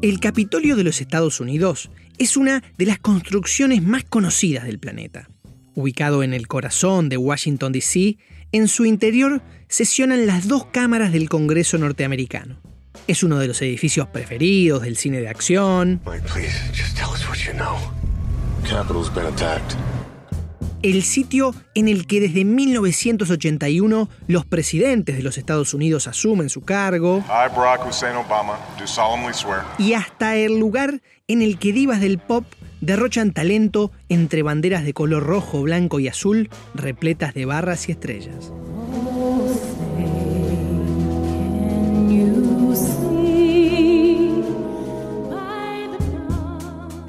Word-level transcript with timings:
El 0.00 0.20
Capitolio 0.20 0.76
de 0.76 0.84
los 0.84 1.00
Estados 1.00 1.40
Unidos 1.40 1.90
es 2.18 2.36
una 2.36 2.62
de 2.76 2.86
las 2.86 3.00
construcciones 3.00 3.82
más 3.82 4.04
conocidas 4.04 4.64
del 4.64 4.78
planeta. 4.78 5.28
Ubicado 5.74 6.22
en 6.22 6.34
el 6.34 6.46
corazón 6.46 7.08
de 7.08 7.16
Washington, 7.16 7.72
D.C., 7.72 8.16
en 8.52 8.68
su 8.68 8.84
interior 8.84 9.42
sesionan 9.66 10.28
las 10.28 10.46
dos 10.46 10.66
cámaras 10.66 11.12
del 11.12 11.28
Congreso 11.28 11.78
norteamericano. 11.78 12.60
Es 13.08 13.24
uno 13.24 13.40
de 13.40 13.48
los 13.48 13.60
edificios 13.60 14.06
preferidos 14.06 14.82
del 14.82 14.96
cine 14.96 15.20
de 15.20 15.28
acción. 15.28 16.00
El 20.82 21.02
sitio 21.02 21.54
en 21.74 21.88
el 21.88 22.06
que 22.06 22.20
desde 22.20 22.44
1981 22.44 24.08
los 24.28 24.46
presidentes 24.46 25.16
de 25.16 25.22
los 25.22 25.36
Estados 25.36 25.74
Unidos 25.74 26.06
asumen 26.06 26.48
su 26.48 26.60
cargo. 26.60 27.24
Y 29.78 29.94
hasta 29.94 30.36
el 30.36 30.60
lugar 30.60 31.00
en 31.26 31.42
el 31.42 31.58
que 31.58 31.72
divas 31.72 32.00
del 32.00 32.18
pop 32.18 32.44
derrochan 32.80 33.32
talento 33.32 33.90
entre 34.08 34.44
banderas 34.44 34.84
de 34.84 34.94
color 34.94 35.24
rojo, 35.24 35.62
blanco 35.62 35.98
y 35.98 36.06
azul 36.06 36.48
repletas 36.74 37.34
de 37.34 37.44
barras 37.44 37.88
y 37.88 37.92
estrellas. 37.92 38.52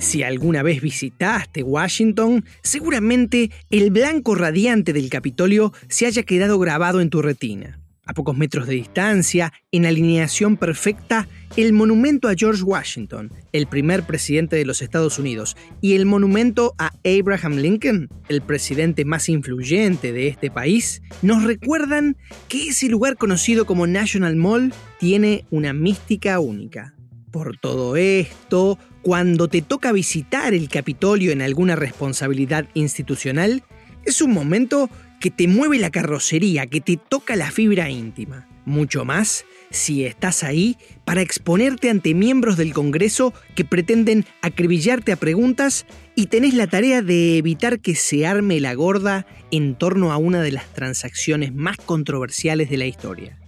Si 0.09 0.23
alguna 0.23 0.63
vez 0.63 0.81
visitaste 0.81 1.62
Washington, 1.62 2.44
seguramente 2.63 3.52
el 3.70 3.91
blanco 3.91 4.34
radiante 4.34 4.91
del 4.91 5.08
Capitolio 5.08 5.72
se 5.88 6.08
haya 6.08 6.23
quedado 6.23 6.58
grabado 6.58 7.00
en 7.00 7.12
tu 7.12 7.22
retina. 7.22 7.80
A 8.08 8.14
pocos 8.14 8.36
metros 8.36 8.66
de 8.66 8.73
distancia, 8.73 9.53
en 9.72 9.86
alineación 9.86 10.58
perfecta, 10.58 11.27
el 11.58 11.73
monumento 11.73 12.27
a 12.27 12.34
George 12.36 12.64
Washington, 12.64 13.31
el 13.52 13.67
primer 13.67 14.02
presidente 14.02 14.56
de 14.56 14.66
los 14.66 14.81
Estados 14.81 15.20
Unidos, 15.20 15.56
y 15.80 15.94
el 15.94 16.08
monumento 16.08 16.73
a 16.80 16.92
Abraham 17.05 17.58
Lincoln, 17.58 18.09
el 18.30 18.42
presidente 18.42 19.05
más 19.05 19.30
influyente 19.30 20.11
de 20.11 20.28
este 20.28 20.50
país, 20.50 21.03
nos 21.22 21.44
recuerdan 21.44 22.17
que 22.48 22.70
ese 22.70 22.89
lugar 22.89 23.16
conocido 23.16 23.67
como 23.67 23.86
National 23.86 24.36
Mall 24.38 24.73
tiene 24.98 25.45
una 25.52 25.73
mística 25.73 26.39
única. 26.39 26.95
Por 27.30 27.59
todo 27.59 27.95
esto, 27.95 28.80
cuando 29.02 29.47
te 29.47 29.61
toca 29.61 29.92
visitar 29.92 30.53
el 30.53 30.69
Capitolio 30.69 31.31
en 31.31 31.42
alguna 31.42 31.75
responsabilidad 31.75 32.67
institucional, 32.73 33.64
es 34.05 34.22
un 34.22 34.31
momento 34.31 34.89
que 35.19 35.31
te 35.31 35.47
mueve 35.47 35.80
la 35.80 35.89
carrocería, 35.89 36.67
que 36.67 36.81
te 36.81 36.97
toca 36.97 37.36
la 37.36 37.52
fibra 37.52 37.89
íntima. 37.89 38.47
Mucho 38.66 39.05
más 39.05 39.45
si 39.72 40.05
estás 40.05 40.44
ahí 40.44 40.77
para 41.05 41.22
exponerte 41.22 41.89
ante 41.89 42.14
miembros 42.14 42.58
del 42.58 42.73
Congreso 42.73 43.33
que 43.55 43.66
pretenden 43.66 44.25
acribillarte 44.42 45.11
a 45.11 45.16
preguntas 45.16 45.86
y 46.16 46.27
tenés 46.27 46.53
la 46.53 46.67
tarea 46.67 47.02
de 47.02 47.38
evitar 47.38 47.80
que 47.80 47.95
se 47.95 48.25
arme 48.25 48.59
la 48.59 48.73
gorda 48.73 49.25
en 49.52 49.75
torno 49.75 50.11
a 50.11 50.17
una 50.17 50.42
de 50.42 50.52
las 50.52 50.72
transacciones 50.73 51.53
más 51.53 51.77
controversiales 51.77 52.70
de 52.70 52.77
la 52.77 52.86
historia. 52.86 53.39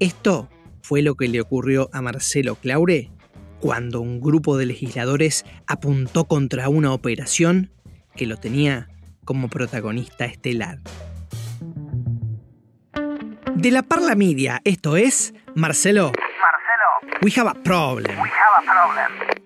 Esto 0.00 0.48
fue 0.82 1.02
lo 1.02 1.16
que 1.16 1.28
le 1.28 1.40
ocurrió 1.40 1.90
a 1.92 2.02
Marcelo 2.02 2.54
Claure 2.56 3.10
cuando 3.60 4.00
un 4.00 4.20
grupo 4.20 4.56
de 4.56 4.66
legisladores 4.66 5.44
apuntó 5.66 6.24
contra 6.24 6.68
una 6.68 6.92
operación 6.92 7.70
que 8.14 8.26
lo 8.26 8.36
tenía 8.36 8.88
como 9.24 9.48
protagonista 9.48 10.24
estelar. 10.24 10.80
De 13.54 13.70
la 13.70 13.82
Parla 13.82 14.14
Media, 14.14 14.60
esto 14.64 14.96
es 14.96 15.34
Marcelo. 15.54 16.12
Marcelo. 16.12 17.22
We 17.22 17.32
have 17.36 17.48
a 17.48 17.54
problem. 17.54 18.20
We 18.20 18.28
have 18.28 18.56
a 18.58 18.62
problem. 18.62 19.36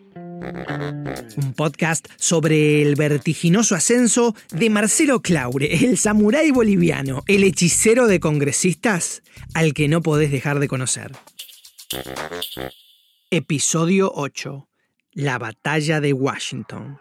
Un 1.37 1.53
podcast 1.55 2.09
sobre 2.17 2.83
el 2.83 2.97
vertiginoso 2.97 3.75
ascenso 3.75 4.35
de 4.51 4.71
Marcelo 4.71 5.21
Claure, 5.21 5.85
el 5.85 5.99
samurái 5.99 6.51
boliviano, 6.51 7.23
el 7.27 7.45
hechicero 7.45 8.07
de 8.07 8.21
congresistas 8.21 9.23
al 9.55 9.75
que 9.75 9.89
no 9.89 10.01
podés 10.01 10.31
dejar 10.31 10.59
de 10.59 10.69
conocer. 10.69 11.13
Episodio 13.33 14.11
8. 14.13 14.69
La 15.13 15.39
batalla 15.39 16.01
de 16.01 16.13
Washington. 16.13 16.99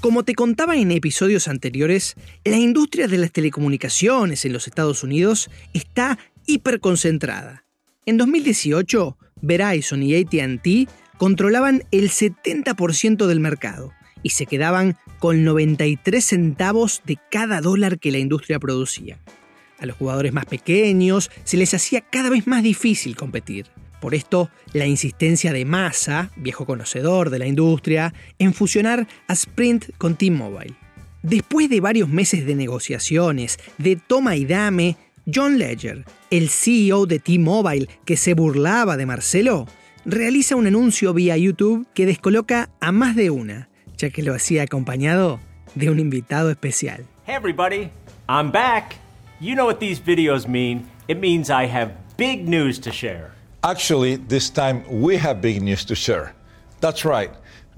Como 0.00 0.24
te 0.24 0.34
contaba 0.34 0.76
en 0.76 0.90
episodios 0.90 1.46
anteriores, 1.46 2.16
la 2.44 2.56
industria 2.56 3.06
de 3.06 3.18
las 3.18 3.30
telecomunicaciones 3.30 4.44
en 4.44 4.52
los 4.52 4.66
Estados 4.66 5.04
Unidos 5.04 5.50
está 5.72 6.18
hiperconcentrada. 6.46 7.64
En 8.06 8.16
2018, 8.16 9.16
Verizon 9.40 10.02
y 10.02 10.16
ATT 10.16 10.90
controlaban 11.16 11.84
el 11.92 12.10
70% 12.10 13.28
del 13.28 13.38
mercado 13.38 13.92
y 14.24 14.30
se 14.30 14.46
quedaban 14.46 14.96
con 15.20 15.44
93 15.44 16.24
centavos 16.24 17.02
de 17.06 17.18
cada 17.30 17.60
dólar 17.60 18.00
que 18.00 18.10
la 18.10 18.18
industria 18.18 18.58
producía. 18.58 19.20
A 19.82 19.86
los 19.86 19.96
jugadores 19.96 20.32
más 20.32 20.46
pequeños 20.46 21.28
se 21.42 21.56
les 21.56 21.74
hacía 21.74 22.02
cada 22.02 22.30
vez 22.30 22.46
más 22.46 22.62
difícil 22.62 23.16
competir. 23.16 23.66
Por 24.00 24.14
esto, 24.14 24.48
la 24.72 24.86
insistencia 24.86 25.52
de 25.52 25.64
Massa, 25.64 26.30
viejo 26.36 26.66
conocedor 26.66 27.30
de 27.30 27.40
la 27.40 27.48
industria, 27.48 28.14
en 28.38 28.54
fusionar 28.54 29.08
a 29.26 29.32
Sprint 29.32 29.86
con 29.98 30.14
T-Mobile. 30.14 30.76
Después 31.24 31.68
de 31.68 31.80
varios 31.80 32.08
meses 32.08 32.46
de 32.46 32.54
negociaciones, 32.54 33.58
de 33.78 33.96
toma 33.96 34.36
y 34.36 34.44
dame, 34.44 34.96
John 35.32 35.58
Ledger, 35.58 36.04
el 36.30 36.48
CEO 36.48 37.06
de 37.06 37.18
T-Mobile 37.18 37.88
que 38.04 38.16
se 38.16 38.34
burlaba 38.34 38.96
de 38.96 39.06
Marcelo, 39.06 39.66
realiza 40.04 40.54
un 40.54 40.68
anuncio 40.68 41.12
vía 41.12 41.36
YouTube 41.36 41.88
que 41.92 42.06
descoloca 42.06 42.70
a 42.80 42.92
más 42.92 43.16
de 43.16 43.30
una, 43.30 43.68
ya 43.96 44.10
que 44.10 44.22
lo 44.22 44.32
hacía 44.32 44.62
acompañado 44.62 45.40
de 45.74 45.90
un 45.90 45.98
invitado 45.98 46.50
especial. 46.50 47.04
Hey 47.26 47.34
everybody, 47.34 47.90
I'm 48.28 48.52
back. 48.52 49.01
You 49.42 49.56
know 49.56 49.64
what 49.64 49.80
these 49.80 49.98
videos 49.98 50.46
mean. 50.46 50.88
It 51.08 51.18
means 51.18 51.50
I 51.50 51.66
have 51.66 51.90
big 52.16 52.48
news 52.48 52.78
to 52.78 52.92
share. 52.92 53.32
Actually, 53.64 54.14
this 54.14 54.48
time 54.48 54.84
we 54.88 55.16
have 55.16 55.40
big 55.40 55.60
news 55.60 55.84
to 55.86 55.96
share. 55.96 56.36
That's 56.80 57.04
right. 57.04 57.32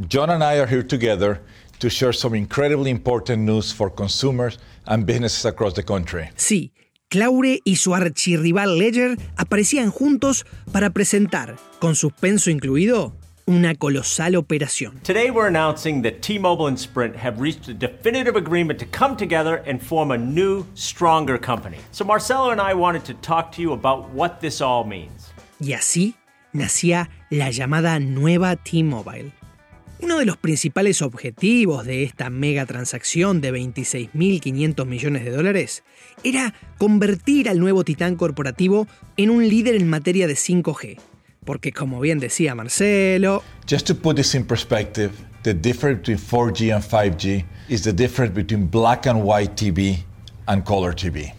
John 0.07 0.29
and 0.29 0.45
I 0.45 0.59
are 0.59 0.67
here 0.67 0.83
together 0.83 1.41
to 1.79 1.89
share 1.89 2.13
some 2.13 2.35
incredibly 2.35 2.91
important 2.91 3.45
news 3.45 3.73
for 3.73 3.89
consumers 3.89 4.59
and 4.87 5.07
businesses 5.07 5.47
across 5.47 5.73
the 5.73 5.83
country. 5.83 6.29
Sí, 6.37 6.73
Claure 7.09 7.63
y 7.65 7.77
su 7.77 7.95
archirrival 7.95 8.77
Ledger 8.77 9.17
aparecían 9.39 9.91
juntos 9.91 10.45
para 10.71 10.91
presentar, 10.91 11.57
con 11.79 11.95
suspenso 11.95 12.51
incluido, 12.51 13.15
una 13.47 13.75
colosal 13.75 14.37
operación. 14.37 15.01
Today 15.03 15.31
we're 15.31 15.49
announcing 15.49 16.03
that 16.03 16.23
T-Mobile 16.23 16.67
and 16.69 16.79
Sprint 16.79 17.17
have 17.17 17.41
reached 17.41 17.69
a 17.69 17.75
definitive 17.75 18.37
agreement 18.37 18.79
to 18.79 18.87
come 18.87 19.17
together 19.17 19.63
and 19.67 19.81
form 19.81 20.11
a 20.11 20.19
new, 20.19 20.65
stronger 20.75 21.39
company. 21.39 21.79
So 21.93 22.05
Marcelo 22.05 22.51
and 22.51 22.61
I 22.61 22.75
wanted 22.75 23.05
to 23.05 23.15
talk 23.15 23.53
to 23.53 23.63
you 23.63 23.73
about 23.73 24.11
what 24.11 24.41
this 24.41 24.61
all 24.61 24.85
means. 24.85 25.33
Y 25.61 25.73
así 25.73 26.15
nacía 26.53 27.11
la 27.31 27.51
llamada 27.51 27.99
nueva 28.01 28.57
T-Mobile. 28.57 29.33
Uno 30.01 30.19
de 30.19 30.27
los 30.27 30.37
principales 30.37 31.03
objetivos 31.03 31.87
de 31.87 32.03
esta 32.03 32.29
mega 32.29 32.67
transacción 32.67 33.41
de 33.41 33.53
26.500 33.53 34.87
millones 34.87 35.25
de 35.25 35.31
dólares 35.31 35.85
era 36.25 36.53
convertir 36.79 37.49
al 37.49 37.61
nuevo 37.61 37.85
titán 37.85 38.17
corporativo 38.17 38.87
en 39.17 39.31
un 39.31 39.49
líder 39.49 39.77
en 39.77 39.89
materia 39.89 40.27
de 40.27 40.35
5G. 40.35 40.99
Porque 41.45 41.73
como 41.73 42.01
bien 42.01 42.19
decía 42.19 42.55
Marcelo... 42.55 43.43
Just 43.69 43.87
to 43.87 43.95
put 43.95 44.17
this 44.17 44.35
in 44.35 44.45
perspective, 44.45 45.13
the 45.43 45.55
difference 45.55 46.01
between 46.01 46.19
4G 46.19 46.75
and 46.75 46.83
5G 46.83 47.45
is 47.69 47.83
the 47.83 47.93
difference 47.93 48.35
between 48.35 48.67
black 48.67 49.07
and 49.07 49.25
white 49.25 49.55
TV 49.55 50.05
and 50.47 50.65
color 50.65 50.95
TV. 50.95 51.33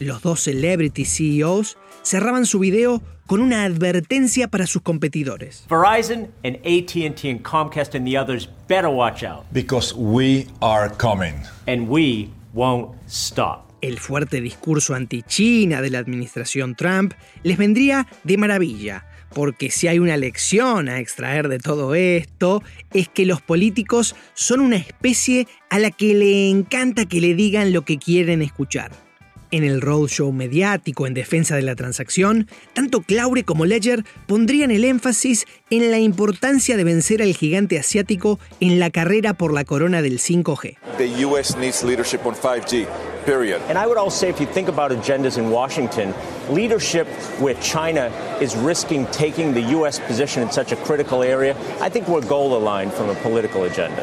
Los 0.00 0.22
dos 0.22 0.40
celebrity 0.40 1.04
CEOs 1.04 1.76
cerraban 2.02 2.46
su 2.46 2.60
video 2.60 3.02
con 3.26 3.40
una 3.40 3.64
advertencia 3.64 4.48
para 4.48 4.66
sus 4.66 4.82
competidores. 4.82 5.66
Verizon 5.68 6.30
and 6.44 6.56
AT&T 6.64 7.28
and 7.28 7.42
Comcast 7.42 7.94
and 7.94 8.06
the 8.06 8.16
others 8.16 8.48
better 8.68 8.88
watch 8.88 9.22
out. 9.22 9.44
Because 9.52 9.94
we 9.94 10.46
are 10.62 10.88
coming. 10.88 11.34
And 11.66 11.88
we 11.88 12.30
won't 12.54 12.96
stop. 13.06 13.66
El 13.80 13.98
fuerte 13.98 14.40
discurso 14.40 14.94
anti-China 14.94 15.80
de 15.82 15.90
la 15.90 15.98
administración 15.98 16.74
Trump 16.74 17.12
les 17.44 17.58
vendría 17.58 18.08
de 18.24 18.36
maravilla, 18.36 19.04
porque 19.34 19.70
si 19.70 19.88
hay 19.88 19.98
una 19.98 20.16
lección 20.16 20.88
a 20.88 21.00
extraer 21.00 21.48
de 21.48 21.58
todo 21.58 21.94
esto, 21.94 22.62
es 22.92 23.08
que 23.08 23.26
los 23.26 23.42
políticos 23.42 24.16
son 24.34 24.60
una 24.60 24.76
especie 24.76 25.46
a 25.70 25.78
la 25.78 25.90
que 25.90 26.14
le 26.14 26.48
encanta 26.48 27.06
que 27.06 27.20
le 27.20 27.34
digan 27.34 27.72
lo 27.72 27.82
que 27.82 27.98
quieren 27.98 28.42
escuchar. 28.42 28.90
En 29.50 29.64
el 29.64 29.80
roadshow 29.80 30.30
mediático 30.30 31.06
en 31.06 31.14
defensa 31.14 31.56
de 31.56 31.62
la 31.62 31.74
transacción, 31.74 32.48
tanto 32.74 33.00
Claure 33.00 33.44
como 33.44 33.64
Ledger 33.64 34.04
pondrían 34.26 34.70
el 34.70 34.84
énfasis 34.84 35.46
en 35.70 35.90
la 35.90 35.98
importancia 35.98 36.76
de 36.76 36.84
vencer 36.84 37.22
al 37.22 37.34
gigante 37.34 37.78
asiático 37.78 38.38
en 38.60 38.78
la 38.78 38.90
carrera 38.90 39.32
por 39.34 39.54
la 39.54 39.64
corona 39.64 40.02
del 40.02 40.18
5G. 40.18 40.76
The 40.98 41.24
US 41.24 41.56
needs 41.56 41.82
leadership 41.82 42.20
on 42.26 42.34
5G. 42.34 42.86
Period. 43.28 43.60
And 43.68 43.76
I 43.76 43.86
would 43.86 43.98
also 43.98 44.16
say, 44.20 44.28
if 44.30 44.40
you 44.40 44.46
think 44.46 44.68
about 44.68 44.90
agendas 44.90 45.36
in 45.36 45.50
Washington, 45.50 46.14
leadership 46.48 47.06
where 47.42 47.56
China 47.60 48.10
is 48.40 48.56
risking 48.56 49.06
taking 49.10 49.52
the 49.52 49.64
U.S. 49.76 50.00
position 50.00 50.42
in 50.42 50.50
such 50.50 50.72
a 50.72 50.76
critical 50.76 51.22
area, 51.22 51.54
I 51.86 51.90
think 51.90 52.08
we're 52.08 52.26
goal 52.26 52.56
aligned 52.56 52.92
from 52.92 53.10
a 53.10 53.14
political 53.22 53.64
agenda. 53.64 54.02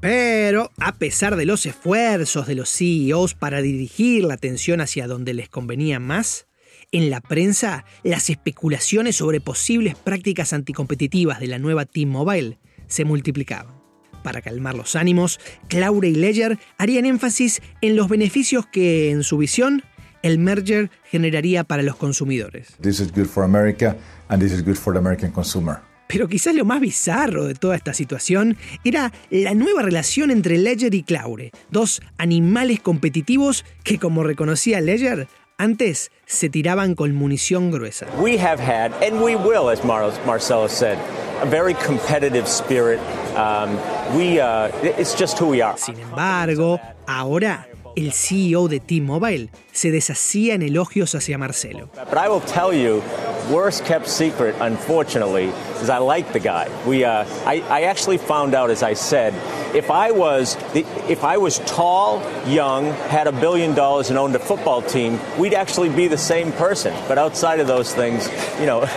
Pero, 0.00 0.70
a 0.78 0.92
pesar 0.92 1.36
de 1.36 1.46
los 1.46 1.64
esfuerzos 1.64 2.46
de 2.46 2.54
los 2.54 2.68
CEOs 2.68 3.34
para 3.34 3.62
dirigir 3.62 4.24
la 4.24 4.34
atención 4.34 4.80
hacia 4.80 5.06
donde 5.06 5.32
les 5.32 5.48
convenía 5.48 5.98
más, 5.98 6.46
en 6.92 7.08
la 7.08 7.20
prensa 7.20 7.86
las 8.02 8.28
especulaciones 8.28 9.16
sobre 9.16 9.40
posibles 9.40 9.94
prácticas 9.96 10.52
anticompetitivas 10.52 11.40
de 11.40 11.46
la 11.46 11.58
nueva 11.58 11.86
T-Mobile 11.86 12.58
se 12.86 13.04
multiplicaban. 13.04 13.77
Para 14.22 14.42
calmar 14.42 14.74
los 14.74 14.96
ánimos, 14.96 15.40
Claure 15.68 16.08
y 16.08 16.14
Ledger 16.14 16.58
harían 16.76 17.06
énfasis 17.06 17.62
en 17.80 17.96
los 17.96 18.08
beneficios 18.08 18.66
que, 18.66 19.10
en 19.10 19.22
su 19.22 19.38
visión, 19.38 19.82
el 20.22 20.38
merger 20.38 20.90
generaría 21.04 21.64
para 21.64 21.82
los 21.82 21.96
consumidores. 21.96 22.68
This 22.80 23.00
is 23.00 23.12
good 23.12 23.26
for 23.26 23.44
America 23.44 23.96
and 24.28 24.42
this 24.42 24.52
is 24.52 24.64
good 24.64 24.76
for 24.76 24.92
the 24.92 24.98
American 24.98 25.30
consumer. 25.30 25.78
Pero 26.08 26.26
quizás 26.26 26.54
lo 26.54 26.64
más 26.64 26.80
bizarro 26.80 27.44
de 27.44 27.54
toda 27.54 27.76
esta 27.76 27.92
situación 27.92 28.56
era 28.82 29.12
la 29.30 29.52
nueva 29.52 29.82
relación 29.82 30.30
entre 30.30 30.56
Ledger 30.56 30.94
y 30.94 31.02
Claure, 31.02 31.52
dos 31.70 32.00
animales 32.16 32.80
competitivos 32.80 33.66
que, 33.84 33.98
como 33.98 34.24
reconocía 34.24 34.80
Ledger, 34.80 35.28
antes 35.58 36.10
se 36.24 36.48
tiraban 36.48 36.94
con 36.94 37.14
munición 37.14 37.70
gruesa. 37.70 38.06
We 38.20 38.38
have 38.38 38.60
had, 38.60 38.92
and 39.02 39.22
we 39.22 39.36
will, 39.36 39.68
as 39.68 39.84
Mar 39.84 40.10
Marcelo 40.24 40.68
said, 40.68 40.98
a 41.42 41.46
very 41.46 41.74
competitive 41.74 42.46
spirit. 42.46 43.00
Um, 43.36 43.76
we, 44.16 44.40
uh, 44.40 44.70
it's 44.82 45.14
just 45.18 45.38
who 45.38 45.48
we 45.48 45.60
are. 45.60 45.76
Sin 45.76 45.98
embargo, 45.98 46.80
ahora 47.06 47.68
el 47.96 48.12
CEO 48.12 48.68
de 48.68 48.78
T-Mobile 48.78 49.50
se 49.72 49.90
deshacía 49.90 50.54
en 50.54 50.62
elogios 50.62 51.14
hacia 51.14 51.36
Marcelo. 51.36 51.90
But 52.08 52.18
I 52.18 52.28
will 52.28 52.40
tell 52.40 52.72
you, 52.72 53.02
worst 53.50 53.84
kept 53.84 54.06
secret, 54.06 54.54
unfortunately, 54.60 55.50
is 55.82 55.90
I 55.90 55.98
like 55.98 56.32
the 56.32 56.40
guy. 56.40 56.68
We, 56.86 57.04
uh, 57.04 57.24
I, 57.44 57.62
I 57.68 57.82
actually 57.84 58.18
found 58.18 58.54
out, 58.54 58.70
as 58.70 58.84
I 58.84 58.94
said, 58.94 59.34
if 59.74 59.90
I 59.90 60.10
was 60.10 60.56
if 60.74 61.24
I 61.24 61.36
was 61.36 61.60
tall, 61.66 62.22
young, 62.46 62.92
had 63.08 63.26
a 63.26 63.32
billion 63.32 63.74
dollars, 63.74 64.10
and 64.10 64.18
owned 64.18 64.34
a 64.36 64.38
football 64.38 64.82
team, 64.82 65.18
we'd 65.38 65.54
actually 65.54 65.88
be 65.88 66.08
the 66.08 66.18
same 66.18 66.52
person. 66.52 66.92
But 67.08 67.18
outside 67.18 67.60
of 67.60 67.66
those 67.66 67.94
things, 67.94 68.28
you 68.60 68.66
know. 68.66 68.82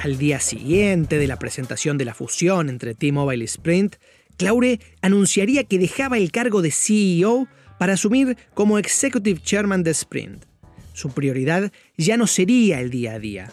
Al 0.00 0.18
día 0.18 0.40
siguiente 0.40 1.18
de 1.18 1.26
la 1.26 1.36
presentación 1.36 1.98
de 1.98 2.04
la 2.04 2.14
fusión 2.14 2.68
entre 2.68 2.94
T-Mobile 2.94 3.42
y 3.42 3.46
Sprint, 3.46 3.96
Claure 4.36 4.80
anunciaría 5.00 5.64
que 5.64 5.78
dejaba 5.78 6.18
el 6.18 6.30
cargo 6.30 6.62
de 6.62 6.70
CEO 6.70 7.48
para 7.78 7.94
asumir 7.94 8.36
como 8.54 8.78
Executive 8.78 9.40
Chairman 9.42 9.82
de 9.82 9.90
Sprint. 9.92 10.44
Su 10.92 11.10
prioridad 11.10 11.72
ya 11.96 12.16
no 12.16 12.26
sería 12.26 12.80
el 12.80 12.90
día 12.90 13.14
a 13.14 13.18
día. 13.18 13.52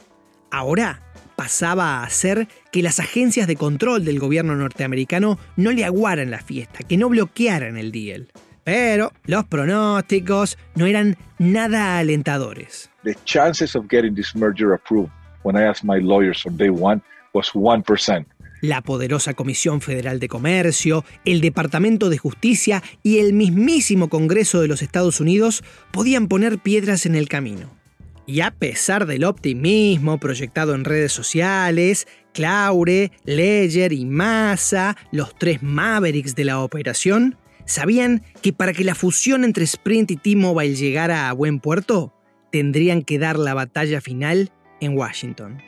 Ahora 0.52 1.13
pasaba 1.44 1.98
a 1.98 2.04
hacer 2.06 2.48
que 2.72 2.82
las 2.82 3.02
agencias 3.02 3.48
de 3.48 3.58
control 3.58 4.06
del 4.06 4.18
gobierno 4.18 4.56
norteamericano 4.56 5.38
no 5.58 5.74
le 5.74 5.84
aguaran 5.84 6.32
la 6.32 6.40
fiesta, 6.40 6.86
que 6.88 6.96
no 6.96 7.10
bloquearan 7.10 7.76
el 7.76 7.92
deal. 7.92 8.30
Pero 8.64 9.12
los 9.26 9.44
pronósticos 9.44 10.58
no 10.76 10.86
eran 10.86 11.18
nada 11.40 11.98
alentadores. 11.98 12.90
The 13.04 13.18
chances 13.26 13.76
of 13.76 13.88
getting 13.90 14.16
this 14.16 14.34
merger 14.38 14.72
approved 14.74 15.12
when 15.44 15.58
I 15.58 15.68
asked 15.68 15.84
my 15.84 16.00
lawyers 16.02 16.46
on 16.46 16.56
day 16.56 16.70
one 16.70 17.02
was 17.34 17.50
1%. 17.54 18.26
La 18.62 18.80
poderosa 18.80 19.34
Comisión 19.34 19.82
Federal 19.82 20.22
de 20.22 20.30
Comercio, 20.30 21.04
el 21.26 21.42
Departamento 21.42 22.10
de 22.10 22.20
Justicia 22.20 22.82
y 23.04 23.18
el 23.18 23.34
mismísimo 23.34 24.08
Congreso 24.08 24.62
de 24.62 24.70
los 24.70 24.82
Estados 24.82 25.20
Unidos 25.20 25.62
podían 25.92 26.30
poner 26.30 26.60
piedras 26.60 27.06
en 27.06 27.16
el 27.16 27.28
camino. 27.28 27.83
Y 28.26 28.42
a 28.42 28.52
pesar 28.52 29.06
del 29.06 29.26
optimismo 29.26 30.18
proyectado 30.18 30.76
en 30.76 30.86
redes 30.86 31.12
sociales, 31.12 32.08
Claure, 32.34 33.12
Ledger 33.26 33.92
y 33.92 34.06
Massa, 34.06 34.96
los 35.12 35.36
tres 35.38 35.62
Mavericks 35.62 36.36
de 36.36 36.46
la 36.46 36.62
operación, 36.62 37.38
sabían 37.66 38.24
que 38.42 38.54
para 38.54 38.74
que 38.74 38.84
la 38.84 38.96
fusión 38.96 39.44
entre 39.44 39.66
Sprint 39.66 40.12
y 40.12 40.18
T-Mobile 40.18 40.76
llegara 40.76 41.30
a 41.30 41.34
buen 41.34 41.60
puerto, 41.60 42.14
tendrían 42.52 43.02
que 43.02 43.20
dar 43.20 43.38
la 43.38 43.54
batalla 43.54 44.00
final 44.00 44.52
en 44.80 44.98
Washington. 44.98 45.62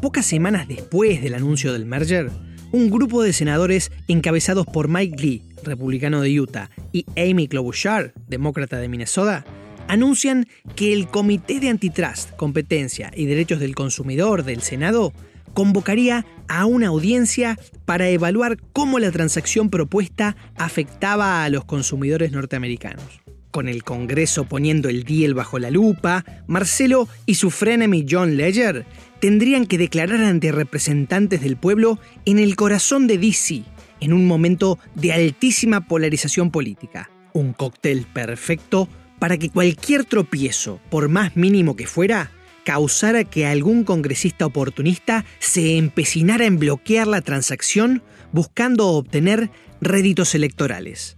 Pocas 0.00 0.26
semanas 0.26 0.66
después 0.66 1.22
del 1.22 1.34
anuncio 1.34 1.72
del 1.72 1.86
merger, 1.86 2.30
un 2.72 2.90
grupo 2.90 3.22
de 3.22 3.32
senadores 3.32 3.92
encabezados 4.08 4.66
por 4.66 4.88
Mike 4.88 5.22
Lee, 5.22 5.44
republicano 5.64 6.20
de 6.20 6.40
Utah, 6.40 6.70
y 6.92 7.06
Amy 7.16 7.48
Klobuchar, 7.48 8.12
demócrata 8.28 8.78
de 8.78 8.88
Minnesota, 8.88 9.44
anuncian 9.88 10.46
que 10.76 10.92
el 10.92 11.08
Comité 11.08 11.60
de 11.60 11.68
Antitrust, 11.68 12.34
Competencia 12.36 13.10
y 13.14 13.26
Derechos 13.26 13.60
del 13.60 13.74
Consumidor 13.74 14.44
del 14.44 14.62
Senado 14.62 15.12
convocaría 15.54 16.24
a 16.48 16.66
una 16.66 16.88
audiencia 16.88 17.58
para 17.84 18.08
evaluar 18.08 18.58
cómo 18.72 18.98
la 18.98 19.10
transacción 19.10 19.70
propuesta 19.70 20.36
afectaba 20.56 21.44
a 21.44 21.48
los 21.48 21.64
consumidores 21.64 22.32
norteamericanos. 22.32 23.22
Con 23.50 23.68
el 23.68 23.84
Congreso 23.84 24.44
poniendo 24.44 24.88
el 24.88 25.04
deal 25.04 25.34
bajo 25.34 25.58
la 25.58 25.70
lupa, 25.70 26.24
Marcelo 26.46 27.06
y 27.26 27.34
su 27.34 27.50
frenemy 27.50 28.06
John 28.08 28.38
Ledger 28.38 28.86
tendrían 29.20 29.66
que 29.66 29.76
declarar 29.76 30.24
ante 30.24 30.52
representantes 30.52 31.42
del 31.42 31.56
pueblo 31.56 31.98
en 32.24 32.38
el 32.38 32.56
corazón 32.56 33.06
de 33.06 33.18
DC, 33.18 33.62
en 34.02 34.12
un 34.12 34.26
momento 34.26 34.78
de 34.96 35.12
altísima 35.12 35.86
polarización 35.86 36.50
política. 36.50 37.08
Un 37.32 37.52
cóctel 37.52 38.04
perfecto 38.12 38.88
para 39.20 39.38
que 39.38 39.48
cualquier 39.48 40.04
tropiezo, 40.04 40.80
por 40.90 41.08
más 41.08 41.36
mínimo 41.36 41.76
que 41.76 41.86
fuera, 41.86 42.32
causara 42.64 43.22
que 43.22 43.46
algún 43.46 43.84
congresista 43.84 44.44
oportunista 44.44 45.24
se 45.38 45.76
empecinara 45.78 46.46
en 46.46 46.58
bloquear 46.58 47.06
la 47.06 47.20
transacción 47.20 48.02
buscando 48.32 48.88
obtener 48.88 49.50
réditos 49.80 50.34
electorales. 50.34 51.16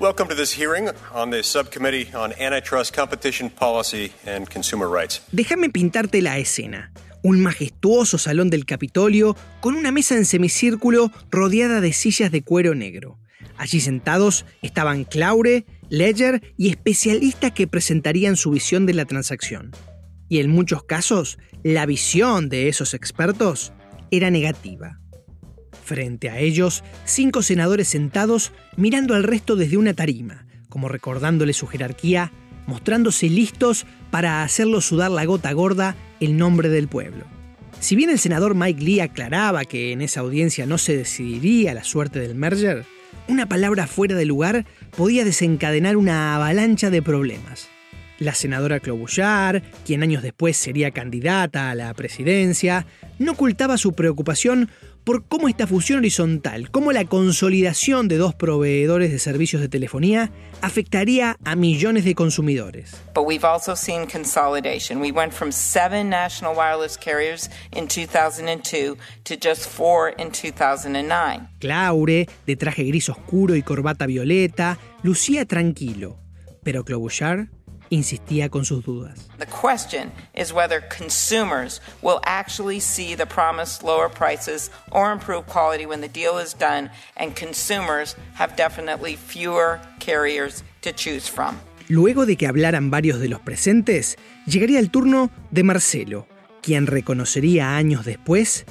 Welcome 0.00 0.30
to 0.30 0.34
this 0.34 0.56
hearing 0.58 0.88
on 1.12 1.30
the 1.30 1.42
Subcommittee 1.42 2.08
on 2.14 2.32
Antitrust 2.40 2.96
Competition 2.96 3.50
Policy 3.50 4.10
and 4.26 4.48
Consumer 4.48 4.88
Rights. 4.88 5.20
Déjame 5.30 5.68
pintarte 5.68 6.22
la 6.22 6.38
escena. 6.38 6.90
Un 7.22 7.40
majestuoso 7.40 8.16
salón 8.16 8.48
del 8.48 8.64
Capitolio 8.64 9.36
con 9.60 9.74
una 9.74 9.92
mesa 9.92 10.16
en 10.16 10.24
semicírculo 10.24 11.12
rodeada 11.30 11.82
de 11.82 11.92
sillas 11.92 12.32
de 12.32 12.42
cuero 12.42 12.74
negro. 12.74 13.18
Allí 13.58 13.80
sentados 13.80 14.46
estaban 14.62 15.04
Claure, 15.04 15.66
Ledger 15.90 16.54
y 16.56 16.70
especialistas 16.70 17.52
que 17.52 17.66
presentarían 17.66 18.36
su 18.36 18.52
visión 18.52 18.86
de 18.86 18.94
la 18.94 19.04
transacción. 19.04 19.72
Y 20.30 20.38
en 20.38 20.48
muchos 20.48 20.84
casos, 20.84 21.38
la 21.62 21.84
visión 21.84 22.48
de 22.48 22.68
esos 22.68 22.94
expertos 22.94 23.74
era 24.10 24.30
negativa. 24.30 25.00
Frente 25.84 26.30
a 26.30 26.38
ellos, 26.38 26.84
cinco 27.04 27.42
senadores 27.42 27.88
sentados 27.88 28.52
mirando 28.76 29.14
al 29.14 29.24
resto 29.24 29.56
desde 29.56 29.76
una 29.76 29.92
tarima, 29.92 30.46
como 30.70 30.88
recordándole 30.88 31.52
su 31.52 31.66
jerarquía, 31.66 32.32
mostrándose 32.66 33.28
listos 33.28 33.84
para 34.10 34.42
hacerlo 34.42 34.80
sudar 34.80 35.10
la 35.10 35.24
gota 35.26 35.52
gorda 35.52 35.96
el 36.20 36.36
nombre 36.36 36.68
del 36.68 36.88
pueblo. 36.88 37.24
Si 37.80 37.96
bien 37.96 38.10
el 38.10 38.18
senador 38.18 38.54
Mike 38.54 38.82
Lee 38.82 39.00
aclaraba 39.00 39.64
que 39.64 39.92
en 39.92 40.02
esa 40.02 40.20
audiencia 40.20 40.66
no 40.66 40.78
se 40.78 40.96
decidiría 40.96 41.74
la 41.74 41.82
suerte 41.82 42.20
del 42.20 42.34
merger, 42.34 42.84
una 43.26 43.48
palabra 43.48 43.86
fuera 43.86 44.14
de 44.14 44.26
lugar 44.26 44.66
podía 44.96 45.24
desencadenar 45.24 45.96
una 45.96 46.34
avalancha 46.34 46.90
de 46.90 47.00
problemas. 47.00 47.68
La 48.18 48.34
senadora 48.34 48.80
Klobuchar, 48.80 49.62
quien 49.86 50.02
años 50.02 50.22
después 50.22 50.56
sería 50.58 50.90
candidata 50.90 51.70
a 51.70 51.74
la 51.74 51.94
presidencia, 51.94 52.86
no 53.18 53.32
ocultaba 53.32 53.78
su 53.78 53.94
preocupación 53.94 54.68
por 55.04 55.24
cómo 55.26 55.48
esta 55.48 55.66
fusión 55.66 55.98
horizontal, 55.98 56.70
cómo 56.70 56.92
la 56.92 57.04
consolidación 57.04 58.08
de 58.08 58.16
dos 58.16 58.34
proveedores 58.34 59.10
de 59.10 59.18
servicios 59.18 59.62
de 59.62 59.68
telefonía 59.68 60.30
afectaría 60.60 61.36
a 61.44 61.56
millones 61.56 62.04
de 62.04 62.14
consumidores. 62.14 62.92
But 63.14 63.26
we've 63.26 63.46
also 63.46 63.74
seen 63.74 64.06
consolidation. 64.06 65.00
We 65.00 65.12
went 65.12 65.32
from 65.32 65.52
seven 65.52 66.10
national 66.10 66.54
wireless 66.54 66.96
carriers 66.96 67.50
in 67.72 67.88
2002 67.88 68.96
to 69.24 69.34
just 69.34 69.66
four 69.66 70.14
in 70.18 70.30
2009. 70.30 71.48
Claure, 71.60 72.28
de 72.46 72.56
traje 72.56 72.84
gris 72.84 73.08
oscuro 73.08 73.56
y 73.56 73.62
corbata 73.62 74.06
violeta, 74.06 74.78
lucía 75.02 75.44
tranquilo, 75.46 76.18
pero 76.62 76.84
Klobuchar 76.84 77.48
insistía 77.90 78.48
con 78.48 78.64
sus 78.64 78.84
dudas. 78.84 79.28
The 79.38 79.46
question 79.46 80.10
is 80.34 80.52
whether 80.52 80.80
consumers 80.80 81.80
will 82.02 82.20
actually 82.24 82.80
see 82.80 83.14
the 83.14 83.26
promised 83.26 83.82
lower 83.82 84.08
prices 84.08 84.70
or 84.90 85.12
improved 85.12 85.48
quality 85.48 85.84
when 85.84 86.00
the 86.00 86.08
deal 86.08 86.38
is 86.38 86.54
done, 86.54 86.90
and 87.16 87.34
consumers 87.36 88.16
have 88.34 88.56
definitely 88.56 89.16
fewer 89.16 89.80
carriers 89.98 90.64
to 90.82 90.92
choose 90.92 91.28
from. 91.28 91.56
Luego 91.88 92.24
de 92.24 92.36
que 92.36 92.46
hablaran 92.46 92.90
varios 92.90 93.18
de 93.18 93.28
los 93.28 93.40
presentes, 93.40 94.16
llegaría 94.46 94.78
el 94.78 94.90
turno 94.90 95.30
de 95.50 95.64
Marcelo, 95.64 96.26
quien 96.62 96.86
reconocería 96.86 97.76
años 97.76 98.04
después 98.04 98.64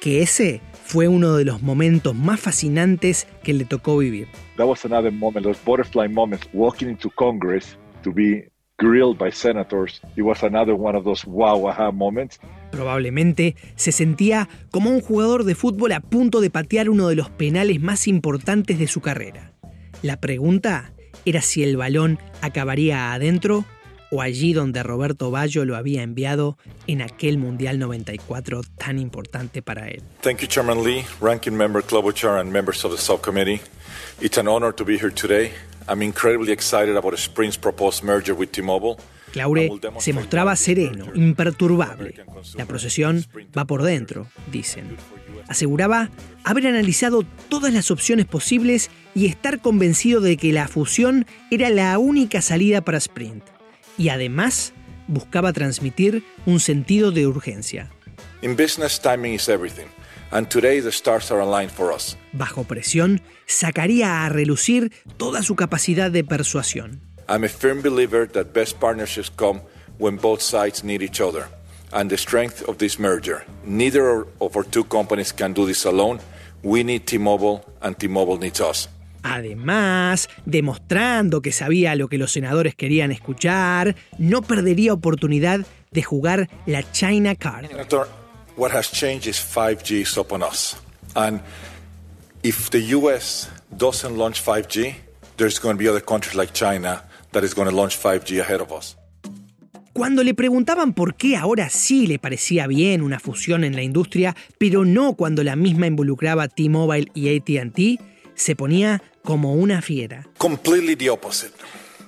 que 0.00 0.22
ese 0.22 0.60
fue 0.84 1.08
uno 1.08 1.36
de 1.36 1.44
los 1.44 1.62
momentos 1.62 2.14
más 2.14 2.38
fascinantes 2.38 3.26
que 3.42 3.54
le 3.54 3.64
tocó 3.64 3.96
vivir. 3.98 4.28
That 4.56 4.66
was 4.66 4.84
another 4.84 5.10
moment, 5.10 5.44
those 5.44 5.58
butterfly 5.64 6.06
moments, 6.08 6.46
walking 6.52 6.88
into 6.88 7.10
Congress 7.10 7.76
to 8.04 8.12
be 8.12 8.44
grilled 8.78 9.18
by 9.18 9.30
senators. 9.30 10.00
It 10.16 10.22
was 10.22 10.42
another 10.42 10.74
one 10.74 10.96
of 10.96 11.04
those 11.04 11.24
wow 11.26 11.68
aha 11.68 11.90
moments. 11.90 12.38
Probablemente 12.70 13.56
se 13.76 13.92
sentía 13.92 14.48
como 14.70 14.90
un 14.90 15.00
jugador 15.00 15.44
de 15.44 15.54
fútbol 15.54 15.92
a 15.92 16.00
punto 16.00 16.40
de 16.40 16.50
patear 16.50 16.90
uno 16.90 17.08
de 17.08 17.16
los 17.16 17.30
penales 17.30 17.80
más 17.80 18.06
importantes 18.06 18.78
de 18.78 18.86
su 18.86 19.00
carrera. 19.00 19.52
La 20.02 20.20
pregunta 20.20 20.92
era 21.24 21.40
si 21.40 21.62
el 21.62 21.76
balón 21.76 22.18
acabaría 22.42 23.12
adentro 23.12 23.64
o 24.10 24.22
allí 24.22 24.52
donde 24.52 24.82
Roberto 24.82 25.30
Ballo 25.30 25.64
lo 25.64 25.74
había 25.74 26.02
enviado 26.02 26.58
en 26.86 27.02
aquel 27.02 27.38
Mundial 27.38 27.78
94 27.78 28.60
tan 28.76 28.98
importante 28.98 29.62
para 29.62 29.88
él. 29.88 30.02
Thank 30.20 30.40
you, 30.40 30.46
Chairman 30.46 30.84
Lee, 30.84 31.04
Ranking 31.20 31.56
Member 31.56 31.82
Klobuchar, 31.82 32.40
and 32.40 32.52
members 32.52 32.84
of 32.84 32.92
the 32.92 32.98
subcommittee. 32.98 33.60
It's 34.20 34.38
an 34.38 34.46
honor 34.46 34.72
to 34.72 34.84
be 34.84 34.96
here 34.96 35.10
today. 35.10 35.52
I'm 35.88 36.02
incredibly 36.02 36.52
excited 36.52 36.96
about 36.96 37.16
Sprint's 37.18 37.56
proposed 37.56 38.02
merger 38.02 38.34
with 38.34 38.50
T-Mobile. 38.50 38.96
Claure 39.32 39.70
se 39.98 40.12
mostraba 40.12 40.56
sereno, 40.56 41.06
imperturbable. 41.14 42.14
La 42.54 42.64
procesión 42.64 43.24
va 43.56 43.64
por 43.66 43.82
dentro, 43.82 44.28
dicen. 44.50 44.96
Aseguraba 45.48 46.10
haber 46.42 46.66
analizado 46.66 47.24
todas 47.48 47.72
las 47.72 47.90
opciones 47.90 48.26
posibles 48.26 48.90
y 49.14 49.26
estar 49.26 49.60
convencido 49.60 50.20
de 50.20 50.36
que 50.36 50.52
la 50.52 50.68
fusión 50.68 51.26
era 51.50 51.70
la 51.70 51.98
única 51.98 52.40
salida 52.40 52.80
para 52.80 52.98
Sprint. 52.98 53.44
Y 53.98 54.08
además 54.08 54.72
buscaba 55.06 55.52
transmitir 55.52 56.24
un 56.46 56.58
sentido 56.58 57.12
de 57.12 57.26
urgencia. 57.26 57.90
In 58.42 58.56
business, 58.56 59.00
timing 59.00 59.34
is 59.34 59.48
everything. 59.48 59.86
And 60.32 60.48
today 60.48 60.80
the 60.80 60.92
stars 60.92 61.30
are 61.30 61.40
aligned 61.40 61.70
for 61.70 61.92
us. 61.92 62.16
Bajo 62.32 62.64
presión, 62.64 63.22
sacaría 63.46 64.24
a 64.24 64.28
relucir 64.28 64.92
toda 65.16 65.42
su 65.42 65.54
capacidad 65.54 66.10
de 66.10 66.24
persuasión. 66.24 67.00
I'm 67.28 67.44
a 67.44 67.48
firm 67.48 67.82
believer 67.82 68.28
that 68.28 68.52
best 68.52 68.78
partnerships 68.78 69.30
come 69.30 69.60
when 69.98 70.16
both 70.16 70.40
sides 70.40 70.84
need 70.84 71.02
each 71.02 71.20
other 71.20 71.46
and 71.92 72.10
the 72.10 72.16
strength 72.16 72.68
of 72.68 72.78
this 72.78 72.98
merger. 72.98 73.44
Neither 73.64 74.26
of 74.40 74.56
our 74.56 74.64
two 74.64 74.84
companies 74.84 75.32
can 75.32 75.52
do 75.52 75.66
this 75.66 75.86
alone. 75.86 76.20
We 76.62 76.82
need 76.84 77.06
T-Mobile 77.06 77.64
and 77.80 77.96
T-Mobile 77.96 78.38
needs 78.38 78.60
us. 78.60 78.88
Además, 79.22 80.28
demostrando 80.44 81.42
que 81.42 81.50
sabía 81.50 81.96
lo 81.96 82.08
que 82.08 82.16
los 82.16 82.30
senadores 82.30 82.76
querían 82.76 83.10
escuchar, 83.10 83.96
no 84.18 84.42
perdería 84.42 84.92
oportunidad 84.92 85.66
de 85.90 86.02
jugar 86.02 86.48
la 86.66 86.88
China 86.92 87.34
Card. 87.34 87.66
Senator, 87.68 88.08
what 88.56 88.70
has 88.72 88.88
changed 88.90 89.26
is 89.26 89.36
5G 89.36 90.02
is 90.02 90.16
upon 90.16 90.42
us. 90.42 90.76
And 91.14 91.40
if 92.42 92.70
the 92.70 92.80
US 92.96 93.48
doesn't 93.76 94.16
launch 94.16 94.42
5G, 94.42 94.94
there's 95.36 95.58
going 95.58 95.76
to 95.76 95.78
be 95.78 95.88
other 95.88 96.00
countries 96.00 96.34
like 96.34 96.52
China 96.52 97.02
that 97.32 97.44
is 97.44 97.54
going 97.54 97.68
to 97.68 97.74
launch 97.74 97.98
5G 97.98 98.40
ahead 98.40 98.60
of 98.60 98.72
us. 98.72 98.96
Cuando 99.92 100.22
le 100.22 100.34
preguntaban 100.34 100.92
por 100.92 101.14
qué 101.14 101.36
ahora 101.36 101.70
sí 101.70 102.06
le 102.06 102.18
parecía 102.18 102.66
bien 102.66 103.00
una 103.00 103.18
fusión 103.18 103.64
en 103.64 103.74
la 103.74 103.82
industria, 103.82 104.36
pero 104.58 104.84
no 104.84 105.14
cuando 105.14 105.42
la 105.42 105.56
misma 105.56 105.86
involucraba 105.86 106.48
T-Mobile 106.48 107.10
y 107.14 107.34
ATT, 107.34 107.98
se 108.34 108.54
ponía 108.54 109.02
como 109.22 109.54
una 109.54 109.80
fiera. 109.80 110.26
Completely 110.36 110.96
the 110.96 111.08
opposite. 111.08 111.54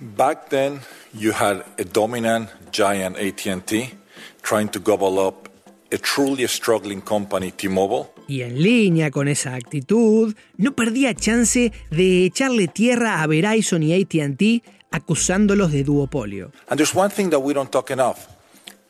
Back 0.01 0.51
then, 0.51 0.81
you 1.15 1.33
had 1.33 1.65
a 1.79 1.85
dominant 1.85 2.51
giant 2.71 3.17
AT&T 3.17 3.95
trying 4.43 4.69
to 4.69 4.81
gobble 4.81 5.19
up 5.19 5.49
a 5.91 5.99
truly 5.99 6.47
struggling 6.47 7.01
company, 7.01 7.53
T-Mobile. 7.53 8.11
Y 8.29 8.43
en 8.43 8.61
línea 8.63 9.11
con 9.11 9.29
esa 9.29 9.55
actitud, 9.55 10.35
no 10.57 10.73
perdía 10.73 11.15
chance 11.15 11.73
de 11.91 12.27
echarle 12.27 12.69
tierra 12.69 13.23
a 13.23 13.27
Verizon 13.27 13.83
y 13.83 13.95
ATT 13.95 14.63
acusándolos 14.91 15.73
de 15.73 15.85
duopolio. 15.85 16.53
And 16.69 16.79
there's 16.79 16.95
one 16.95 17.11
thing 17.11 17.31
that 17.31 17.41
we 17.41 17.55
don't 17.55 17.71
talk 17.71 17.91
enough. 17.91 18.29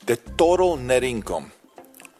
The 0.06 0.16
total 0.16 0.76
net 0.76 1.04
income 1.04 1.52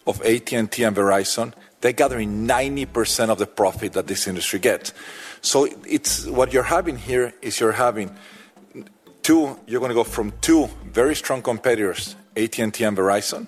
of 0.07 0.21
AT&T 0.23 0.83
and 0.85 0.97
Verizon, 0.97 1.53
they're 1.81 1.93
gathering 1.93 2.47
90% 2.47 3.31
of 3.31 3.39
the 3.39 3.47
profit 3.47 3.93
that 3.95 4.07
this 4.07 4.27
industry 4.27 4.59
gets. 4.59 4.93
So 5.41 5.69
it's 5.87 6.27
what 6.27 6.53
you're 6.53 6.65
having 6.65 6.99
here 6.99 7.33
is 7.43 7.61
you're 7.61 7.73
having 7.73 8.11
two, 9.23 9.59
you're 9.67 9.81
going 9.81 9.91
to 9.91 9.95
go 9.95 10.05
from 10.05 10.33
two 10.41 10.69
very 10.93 11.15
strong 11.15 11.43
competitors, 11.43 12.17
AT&T 12.37 12.85
and 12.85 12.97
Verizon, 12.97 13.47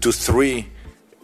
to 0.00 0.12
three 0.12 0.66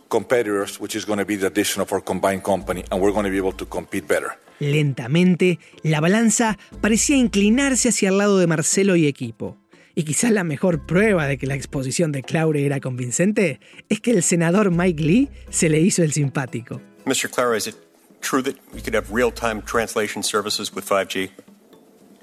competitors, 0.09 0.79
which 0.79 0.95
is 0.95 1.05
going 1.05 1.19
to 1.19 1.25
be 1.25 1.37
the 1.37 1.47
addition 1.47 1.81
of 1.83 1.93
our 1.93 2.03
combined 2.03 2.43
company, 2.43 2.85
and 2.91 3.01
we're 3.01 3.13
going 3.13 3.25
to 3.25 3.31
be 3.31 3.39
able 3.39 3.53
to 3.53 3.67
compete 3.67 4.07
better. 4.07 4.39
Lentamente, 4.61 5.59
la 5.83 6.01
balanza 6.01 6.59
parecía 6.81 7.17
inclinarse 7.17 7.89
hacia 7.89 8.11
el 8.11 8.19
lado 8.19 8.39
de 8.39 8.47
Marcelo 8.47 8.95
y 8.95 9.07
equipo. 9.07 9.57
Y 9.95 10.05
quizás 10.05 10.31
la 10.31 10.45
mejor 10.45 10.87
prueba 10.87 11.27
de 11.27 11.37
que 11.37 11.47
la 11.47 11.55
exposición 11.55 12.13
de 12.13 12.23
Claure 12.23 12.65
era 12.65 12.81
convincente 12.81 13.61
es 13.89 14.01
que 14.01 14.13
el 14.13 14.23
senador 14.23 14.71
Mike 14.71 15.03
Lee 15.03 15.29
se 15.51 15.69
le 15.69 15.81
hizo 15.81 16.03
el 16.03 16.13
simpático. 16.13 16.81
Mr. 17.05 17.29
Clara, 17.31 17.57
is 17.57 17.67
it 17.67 17.77
true 18.21 18.43
that 18.43 18.57
we 18.73 18.81
could 18.81 18.95
have 18.95 19.13
real-time 19.13 19.61
translation 19.63 20.23
services 20.23 20.73
with 20.75 20.85
5G? 20.85 21.31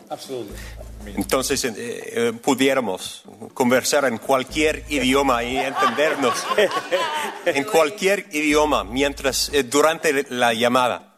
Absolutely. 0.10 0.56
Entonces 1.16 1.64
eh, 1.66 1.74
eh, 1.78 2.34
pudiéramos 2.42 3.24
conversar 3.54 4.06
en 4.06 4.18
cualquier 4.18 4.84
idioma 4.90 5.44
y 5.44 5.58
entendernos 5.58 6.34
en 7.46 7.64
cualquier 7.66 8.26
idioma 8.32 8.84
mientras 8.84 9.52
eh, 9.54 9.64
durante 9.64 10.26
la 10.30 10.54
llamada. 10.54 11.18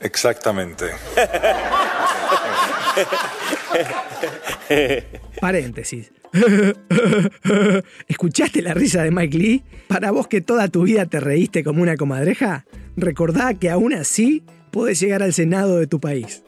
Exactamente. 0.00 0.92
Paréntesis. 5.40 6.12
¿Escuchaste 8.08 8.62
la 8.62 8.74
risa 8.74 9.02
de 9.02 9.10
Mike 9.10 9.38
Lee? 9.38 9.64
Para 9.88 10.10
vos 10.10 10.28
que 10.28 10.40
toda 10.40 10.68
tu 10.68 10.82
vida 10.82 11.06
te 11.06 11.20
reíste 11.20 11.64
como 11.64 11.82
una 11.82 11.96
comadreja, 11.96 12.66
recordá 12.96 13.54
que 13.54 13.70
aún 13.70 13.94
así 13.94 14.44
podés 14.70 15.00
llegar 15.00 15.22
al 15.22 15.32
Senado 15.32 15.78
de 15.78 15.86
tu 15.86 16.00
país. 16.00 16.42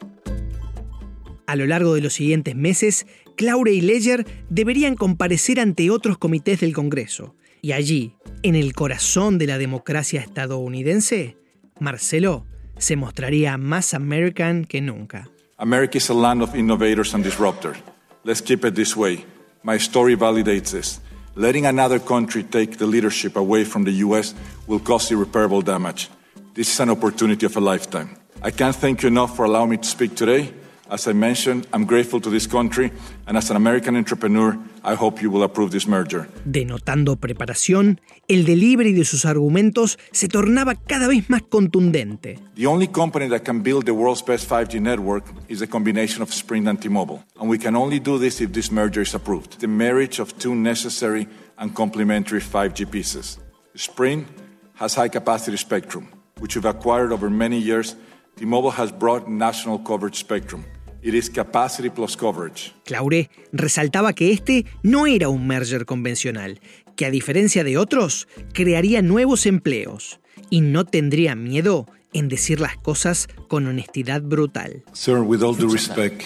A 1.51 1.57
lo 1.57 1.65
largo 1.65 1.95
de 1.95 1.99
los 1.99 2.13
siguientes 2.13 2.55
meses, 2.55 3.05
Claure 3.35 3.73
y 3.73 3.81
Ledger 3.81 4.25
deberían 4.49 4.95
comparecer 4.95 5.59
ante 5.59 5.91
otros 5.91 6.17
comités 6.17 6.61
del 6.61 6.71
Congreso. 6.71 7.35
Y 7.61 7.73
allí, 7.73 8.15
en 8.41 8.55
el 8.55 8.71
corazón 8.71 9.37
de 9.37 9.47
la 9.47 9.57
democracia 9.57 10.21
estadounidense, 10.21 11.35
Marcelo 11.77 12.45
se 12.77 12.95
mostraría 12.95 13.57
más 13.57 13.93
American 13.93 14.63
que 14.63 14.79
nunca. 14.79 15.29
America 15.57 15.97
is 15.97 16.09
a 16.09 16.13
land 16.13 16.41
of 16.41 16.55
innovators 16.55 17.13
and 17.13 17.25
disruptors. 17.25 17.75
Let's 18.23 18.41
keep 18.41 18.63
it 18.63 18.75
this 18.75 18.95
way. 18.95 19.25
My 19.61 19.77
story 19.77 20.15
validates 20.15 20.71
this. 20.71 21.01
Letting 21.35 21.65
another 21.65 21.99
country 21.99 22.43
take 22.43 22.77
the 22.77 22.87
leadership 22.87 23.35
away 23.35 23.65
from 23.65 23.83
the 23.83 24.05
US 24.05 24.33
will 24.67 24.79
cause 24.79 25.11
irreparable 25.13 25.61
damage. 25.61 26.09
This 26.53 26.71
is 26.71 26.79
an 26.79 26.89
opportunity 26.89 27.45
of 27.45 27.57
a 27.57 27.59
lifetime. 27.59 28.15
I 28.41 28.51
can't 28.51 28.73
thank 28.73 29.03
you 29.03 29.09
enough 29.09 29.35
for 29.35 29.43
allowing 29.43 29.71
me 29.71 29.77
to 29.79 29.87
speak 29.87 30.15
today. 30.15 30.53
As 30.91 31.07
I 31.07 31.13
mentioned, 31.13 31.67
I'm 31.71 31.85
grateful 31.85 32.19
to 32.19 32.29
this 32.29 32.45
country, 32.45 32.91
and 33.25 33.37
as 33.37 33.49
an 33.49 33.55
American 33.55 33.95
entrepreneur, 33.95 34.57
I 34.83 34.93
hope 34.93 35.21
you 35.21 35.31
will 35.31 35.43
approve 35.43 35.71
this 35.71 35.87
merger. 35.87 36.27
Denotando 36.43 37.15
preparación, 37.15 38.01
el 38.27 38.43
delivery 38.43 38.91
de 38.91 39.05
sus 39.05 39.23
argumentos 39.23 39.97
se 40.11 40.27
tornaba 40.27 40.75
cada 40.75 41.07
vez 41.07 41.29
más 41.29 41.43
contundente. 41.43 42.39
The 42.55 42.65
only 42.65 42.89
company 42.89 43.29
that 43.29 43.45
can 43.45 43.63
build 43.63 43.85
the 43.85 43.93
world's 43.93 44.21
best 44.21 44.49
5G 44.49 44.81
network 44.81 45.23
is 45.47 45.61
a 45.61 45.67
combination 45.67 46.21
of 46.21 46.33
Sprint 46.33 46.67
and 46.67 46.77
T-Mobile, 46.77 47.23
and 47.39 47.49
we 47.49 47.57
can 47.57 47.77
only 47.77 47.99
do 47.99 48.19
this 48.19 48.41
if 48.41 48.51
this 48.51 48.69
merger 48.69 49.01
is 49.01 49.15
approved. 49.15 49.61
The 49.61 49.69
marriage 49.69 50.19
of 50.19 50.37
two 50.39 50.55
necessary 50.55 51.25
and 51.57 51.73
complementary 51.73 52.41
5G 52.41 52.91
pieces. 52.91 53.39
Sprint 53.75 54.27
has 54.73 54.95
high-capacity 54.95 55.55
spectrum, 55.55 56.09
which 56.39 56.55
we've 56.57 56.65
acquired 56.65 57.13
over 57.13 57.29
many 57.29 57.59
years. 57.59 57.95
T-Mobile 58.35 58.71
has 58.71 58.91
broad 58.91 59.29
national 59.29 59.79
coverage 59.79 60.17
spectrum. 60.19 60.65
It 61.03 61.15
is 61.15 61.29
capacity 61.29 61.89
plus 61.89 62.15
coverage. 62.15 62.73
Claure 62.85 63.29
resaltaba 63.51 64.13
que 64.13 64.31
este 64.31 64.65
no 64.83 65.07
era 65.07 65.29
un 65.29 65.47
merger 65.47 65.85
convencional, 65.85 66.59
que 66.95 67.05
a 67.07 67.09
diferencia 67.09 67.63
de 67.63 67.77
otros, 67.77 68.27
crearía 68.53 69.01
nuevos 69.01 69.47
empleos 69.47 70.19
y 70.51 70.61
no 70.61 70.85
tendría 70.85 71.35
miedo 71.35 71.87
en 72.13 72.27
decir 72.27 72.59
las 72.59 72.77
cosas 72.77 73.27
con 73.47 73.65
honestidad 73.65 74.21
brutal. 74.21 74.83
Sir, 74.93 75.21
with 75.21 75.41
all 75.41 75.55
due 75.55 75.71
respect, 75.71 76.25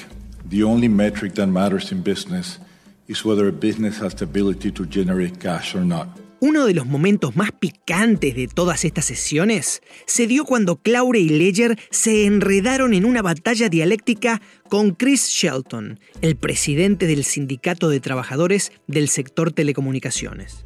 the 0.49 0.63
only 0.63 0.89
metric 0.89 1.33
that 1.35 1.47
matters 1.47 1.91
in 1.91 2.01
business 2.01 2.59
is 3.07 3.23
whether 3.23 3.47
a 3.47 3.51
business 3.51 4.01
has 4.01 4.15
the 4.15 4.25
ability 4.25 4.71
to 4.71 4.85
generate 4.85 5.39
cash 5.39 5.73
or 5.75 5.85
not. 5.85 6.07
Uno 6.41 6.65
de 6.65 6.73
los 6.73 6.85
momentos 6.85 7.35
más 7.35 7.51
picantes 7.51 8.35
de 8.35 8.47
todas 8.47 8.83
estas 8.83 9.05
sesiones 9.05 9.81
se 10.05 10.27
dio 10.27 10.43
cuando 10.43 10.75
Claure 10.75 11.19
y 11.19 11.29
Ledger 11.29 11.79
se 11.91 12.25
enredaron 12.25 12.93
en 12.93 13.05
una 13.05 13.21
batalla 13.21 13.69
dialéctica 13.69 14.41
con 14.69 14.91
Chris 14.91 15.27
Shelton, 15.27 15.99
el 16.21 16.35
presidente 16.35 17.07
del 17.07 17.23
Sindicato 17.23 17.89
de 17.89 18.01
Trabajadores 18.01 18.73
del 18.85 19.07
sector 19.07 19.53
telecomunicaciones. 19.53 20.65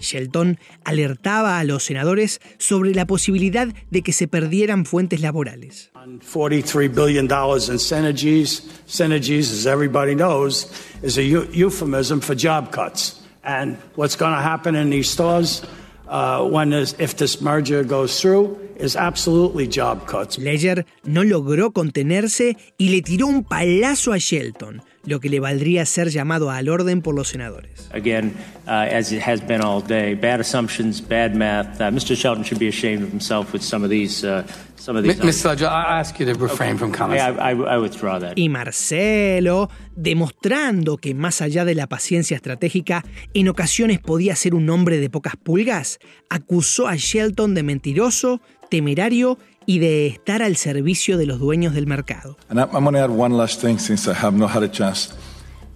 Shelton 0.00 0.58
alertaba 0.84 1.60
a 1.60 1.64
los 1.64 1.84
senadores 1.84 2.40
sobre 2.58 2.92
la 2.92 3.06
posibilidad 3.06 3.68
de 3.90 4.02
que 4.02 4.12
se 4.12 4.26
perdieran 4.26 4.84
fuentes 4.84 5.20
laborales. 5.20 5.92
$43 5.94 6.92
billion 6.92 7.24
in 7.24 7.78
synergies. 7.78 8.64
Synergies, 8.86 9.52
as 9.52 9.66
everybody 9.66 10.14
knows, 10.14 10.70
is 11.02 11.16
a 11.18 11.22
euphemism 11.22 12.20
for 12.20 12.34
job 12.36 12.72
cuts. 12.72 13.23
And 13.44 13.76
what's 13.94 14.16
going 14.16 14.34
to 14.34 14.40
happen 14.40 14.74
in 14.74 14.90
these 14.90 15.08
stores 15.10 15.62
uh, 16.08 16.44
when 16.44 16.70
this, 16.70 16.94
if 16.98 17.16
this 17.16 17.40
merger 17.40 17.84
goes 17.84 18.20
through 18.20 18.58
is 18.76 18.96
absolutely 18.96 19.66
job 19.68 20.06
cuts. 20.06 20.38
Ledger 20.38 20.84
no 21.04 21.22
logró 21.22 21.72
contenerse 21.72 22.56
y 22.78 22.88
le 22.88 23.02
tiró 23.02 23.26
un 23.26 23.44
palazo 23.44 24.12
a 24.12 24.18
Shelton, 24.18 24.82
lo 25.04 25.20
que 25.20 25.28
le 25.28 25.40
valdría 25.40 25.86
ser 25.86 26.08
llamado 26.10 26.50
al 26.50 26.68
orden 26.68 27.02
por 27.02 27.14
los 27.14 27.28
senadores. 27.28 27.88
Again, 27.92 28.34
uh, 28.66 28.88
as 28.90 29.12
it 29.12 29.22
has 29.22 29.40
been 29.40 29.60
all 29.62 29.80
day, 29.80 30.14
bad 30.14 30.40
assumptions, 30.40 31.00
bad 31.00 31.36
math. 31.36 31.80
Uh, 31.80 31.90
Mr. 31.90 32.16
Shelton 32.16 32.44
should 32.44 32.58
be 32.58 32.68
ashamed 32.68 33.02
of 33.02 33.10
himself 33.10 33.52
with 33.52 33.62
some 33.62 33.84
of 33.84 33.90
these. 33.90 34.24
Uh, 34.24 34.46
some 34.84 34.98
of 34.98 35.02
these 35.02 35.16
Mr. 35.16 35.46
Ledger, 35.46 35.66
I 35.66 36.00
ask 36.00 36.20
you 36.20 36.26
to 36.26 36.34
refrain 36.34 36.76
from 36.76 36.92
comments. 36.92 37.22
I, 37.22 37.52
I, 37.52 37.76
I 37.76 37.78
withdraw 37.78 38.18
that. 38.18 38.34
Y 38.36 38.50
Marcelo, 38.50 39.70
demostrando 39.96 40.98
que 40.98 41.14
más 41.14 41.40
allá 41.40 41.64
de 41.64 41.74
la 41.74 41.86
paciencia 41.86 42.36
estratégica, 42.36 43.02
en 43.32 43.48
ocasiones 43.48 43.98
podía 43.98 44.36
ser 44.36 44.54
un 44.54 44.68
hombre 44.68 44.98
de 44.98 45.08
pocas 45.08 45.36
pulgas, 45.36 46.00
acusó 46.28 46.86
a 46.86 46.96
Shelton 46.96 47.54
de 47.54 47.62
mentiroso, 47.62 48.42
temerario 48.68 49.38
y 49.64 49.78
de 49.78 50.06
estar 50.06 50.42
al 50.42 50.56
servicio 50.56 51.16
de 51.16 51.26
los 51.26 51.38
dueños 51.38 51.74
del 51.74 51.86
mercado. 51.86 52.36
And 52.50 52.60
I'm 52.60 52.84
going 52.84 52.92
to 52.92 53.00
add 53.00 53.10
one 53.10 53.34
last 53.34 53.62
thing 53.62 53.78
since 53.78 54.06
I 54.06 54.14
have 54.14 54.36
not 54.36 54.50
had 54.50 54.62
a 54.62 54.70
chance. 54.70 55.14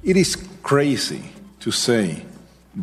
It 0.04 0.18
is 0.18 0.36
crazy 0.62 1.22
to 1.60 1.72
say 1.72 2.24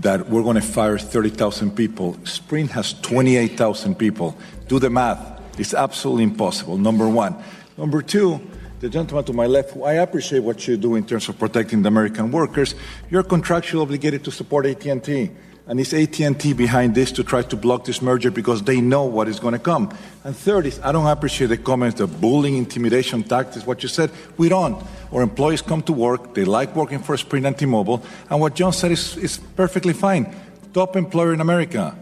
that 0.02 0.28
we're 0.28 0.44
going 0.44 0.60
to 0.60 0.66
fire 0.66 0.98
30,000 0.98 1.76
people. 1.76 2.18
Sprint 2.26 2.72
has 2.72 2.94
28,000 3.02 3.96
people. 3.96 4.36
Do 4.68 4.80
the 4.80 4.90
math. 4.90 5.35
It's 5.58 5.74
absolutely 5.74 6.24
impossible, 6.24 6.78
number 6.78 7.08
one. 7.08 7.36
Number 7.78 8.02
two, 8.02 8.40
the 8.80 8.90
gentleman 8.90 9.26
to 9.26 9.34
my 9.34 9.46
left, 9.46 9.76
I 9.78 9.94
appreciate 9.94 10.40
what 10.40 10.68
you 10.68 10.78
do 10.78 10.96
in 10.96 11.06
terms 11.06 11.30
of 11.30 11.40
protecting 11.40 11.82
the 11.82 11.88
American 11.88 12.32
workers. 12.32 12.76
You're 13.10 13.24
contractually 13.24 13.82
obligated 13.82 14.24
to 14.26 14.32
support 14.32 14.66
AT&T. 14.66 15.32
And 15.68 15.80
it's 15.80 15.94
AT&T 15.94 16.54
behind 16.54 16.94
this 16.94 17.12
to 17.14 17.24
try 17.24 17.42
to 17.42 17.56
block 17.56 17.86
this 17.86 18.00
merger 18.00 18.30
because 18.30 18.62
they 18.62 18.80
know 18.82 19.06
what 19.06 19.28
is 19.28 19.40
going 19.40 19.54
to 19.54 19.60
come. 19.60 19.92
And 20.24 20.38
third 20.38 20.68
is, 20.68 20.80
I 20.82 20.92
don't 20.92 21.08
appreciate 21.08 21.48
the 21.48 21.58
comments, 21.58 21.98
the 21.98 22.06
bullying, 22.06 22.58
intimidation 22.58 23.24
tactics, 23.24 23.66
what 23.66 23.82
you 23.82 23.90
said. 23.90 24.12
We 24.38 24.50
don't. 24.50 24.84
Our 25.12 25.24
employees 25.24 25.64
come 25.64 25.82
to 25.84 25.94
work. 25.94 26.36
They 26.36 26.46
like 26.46 26.76
working 26.76 27.00
for 27.00 27.18
Sprint 27.18 27.48
and 27.48 27.58
T-Mobile. 27.58 28.04
And 28.30 28.40
what 28.40 28.54
John 28.54 28.74
said 28.74 28.92
is, 28.92 29.18
is 29.18 29.40
perfectly 29.56 29.94
fine. 29.94 30.36
Top 30.72 30.96
employer 30.96 31.34
in 31.34 31.42
America. 31.42 31.98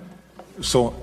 So, 0.59 0.93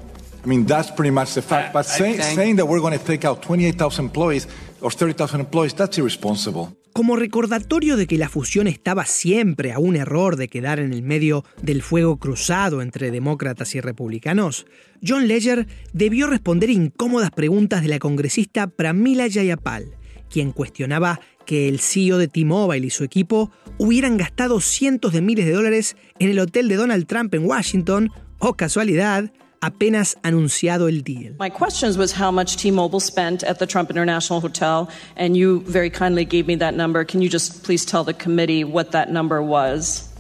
I 0.45 0.49
mean, 0.49 0.67
that's 0.67 0.91
pretty 0.91 1.11
much 1.11 1.35
the 1.35 1.43
fact. 1.43 1.73
But 1.73 1.85
say, 1.85 2.19
saying 2.19 2.57
that 2.57 2.67
we're 2.67 2.81
going 2.81 2.99
to 2.99 3.05
take 3.05 3.27
out 3.27 3.43
28,000 3.43 4.07
employees 4.07 4.49
or 4.81 4.91
30,000 4.91 5.41
employees, 5.41 5.75
that's 5.75 5.99
irresponsible. 5.99 6.77
Como 6.93 7.15
recordatorio 7.15 7.97
de 7.97 8.07
que 8.07 8.19
la 8.19 8.29
fusión 8.29 8.67
estaba 8.67 9.05
siempre 9.07 9.73
a 9.73 9.79
un 9.79 9.95
error 9.95 10.37
de 10.37 10.49
quedar 10.49 10.81
en 10.81 10.93
el 10.93 11.03
medio 11.03 11.45
del 11.63 11.83
fuego 11.83 12.19
cruzado 12.19 12.83
entre 12.83 13.13
demócratas 13.13 13.75
y 13.77 13.81
republicanos, 13.81 14.67
John 15.07 15.29
Ledger 15.29 15.69
debió 15.93 16.27
responder 16.27 16.69
incómodas 16.69 17.31
preguntas 17.31 17.83
de 17.83 17.89
la 17.89 18.01
congresista 18.01 18.67
Pramila 18.67 19.29
Jayapal, 19.31 19.95
quien 20.29 20.51
cuestionaba 20.51 21.21
que 21.47 21.69
el 21.69 21.79
CEO 21.79 22.19
de 22.19 22.29
T-Mobile 22.29 22.87
y 22.87 22.91
su 22.91 23.05
equipo 23.05 23.53
hubieran 23.79 24.17
gastado 24.17 24.61
cientos 24.61 25.13
de 25.13 25.21
miles 25.21 25.47
de 25.47 25.53
dólares 25.53 25.97
en 26.19 26.31
el 26.31 26.41
hotel 26.41 26.69
de 26.69 26.77
Donald 26.77 27.07
Trump 27.07 27.33
en 27.35 27.47
Washington, 27.47 28.11
o 28.39 28.55
casualidad, 28.55 29.33
apenas 29.63 30.15
anunciado 30.23 30.89
el 30.89 31.03
deal. 31.03 31.35
My 31.39 31.51
questions 31.51 31.97
was 31.97 32.13
how 32.13 32.31
much 32.31 32.57
T-Mobile 32.57 33.01
spent 33.01 33.43
at 33.43 33.59
the 33.59 33.67
Trump 33.67 33.91
International 33.91 34.41
Hotel, 34.41 34.91
and 35.17 35.37
you 35.37 35.61
very 35.61 35.91
kindly 35.91 36.25
gave 36.25 36.47
me 36.47 36.57
that 36.57 36.75
number. 36.75 37.05
Can 37.05 37.23
you 37.23 37.29
just 37.29 37.63
please 37.63 37.85
tell 37.85 38.05
the 38.05 38.15
committee 38.15 38.65
what 38.65 38.93
that 38.93 39.11
number 39.11 39.43
was? 39.43 40.11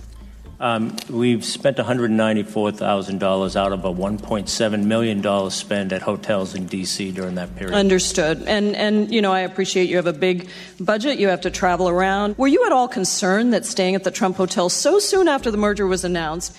Um, 0.60 0.94
we've 1.08 1.42
spent 1.42 1.78
$194,000 1.78 3.56
out 3.56 3.72
of 3.72 3.84
a 3.86 3.90
$1.7 3.90 4.84
million 4.84 5.50
spend 5.50 5.92
at 5.94 6.02
hotels 6.02 6.54
in 6.54 6.66
D.C. 6.66 7.12
during 7.12 7.36
that 7.36 7.56
period. 7.56 7.74
Understood. 7.74 8.42
And, 8.46 8.76
and, 8.76 9.10
you 9.10 9.22
know, 9.22 9.32
I 9.32 9.40
appreciate 9.40 9.88
you 9.88 9.96
have 9.96 10.06
a 10.06 10.12
big 10.12 10.50
budget. 10.78 11.18
You 11.18 11.28
have 11.28 11.40
to 11.42 11.50
travel 11.50 11.88
around. 11.88 12.36
Were 12.36 12.46
you 12.46 12.66
at 12.66 12.72
all 12.72 12.88
concerned 12.88 13.54
that 13.54 13.64
staying 13.64 13.94
at 13.94 14.04
the 14.04 14.10
Trump 14.10 14.36
Hotel 14.36 14.68
so 14.68 14.98
soon 14.98 15.28
after 15.28 15.50
the 15.50 15.56
merger 15.56 15.86
was 15.86 16.04
announced 16.04 16.54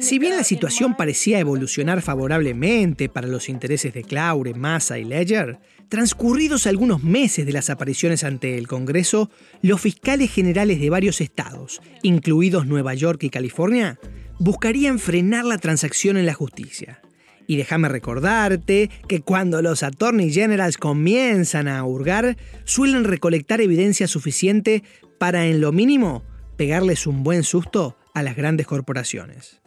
Si 0.00 0.18
bien 0.18 0.36
la 0.36 0.42
situación 0.42 0.96
parecía 0.96 1.38
evolucionar 1.38 2.02
favorablemente 2.02 3.08
para 3.08 3.28
los 3.28 3.48
intereses 3.48 3.94
de 3.94 4.02
Claure, 4.02 4.54
Massa 4.54 4.98
y 4.98 5.04
Ledger, 5.04 5.60
transcurridos 5.88 6.66
algunos 6.66 7.04
meses 7.04 7.46
de 7.46 7.52
las 7.52 7.70
apariciones 7.70 8.24
ante 8.24 8.58
el 8.58 8.66
Congreso, 8.66 9.30
los 9.62 9.80
fiscales 9.80 10.32
generales 10.32 10.80
de 10.80 10.90
varios 10.90 11.20
estados, 11.20 11.80
incluidos 12.02 12.66
Nueva 12.66 12.94
York 12.94 13.22
y 13.22 13.30
California, 13.30 14.00
buscarían 14.40 14.98
frenar 14.98 15.44
la 15.44 15.58
transacción 15.58 16.16
en 16.16 16.26
la 16.26 16.34
justicia. 16.34 17.00
Y 17.46 17.56
déjame 17.56 17.88
recordarte 17.88 18.90
que 19.06 19.20
cuando 19.20 19.62
los 19.62 19.84
attorney 19.84 20.32
generals 20.32 20.78
comienzan 20.78 21.68
a 21.68 21.84
hurgar, 21.84 22.36
suelen 22.64 23.04
recolectar 23.04 23.60
evidencia 23.60 24.08
suficiente 24.08 24.82
para, 25.18 25.46
en 25.46 25.60
lo 25.60 25.70
mínimo, 25.70 26.24
pegarles 26.56 27.06
un 27.06 27.22
buen 27.22 27.44
susto 27.44 27.96
a 28.14 28.22
las 28.22 28.36
grandes 28.36 28.66
corporaciones. 28.66 29.60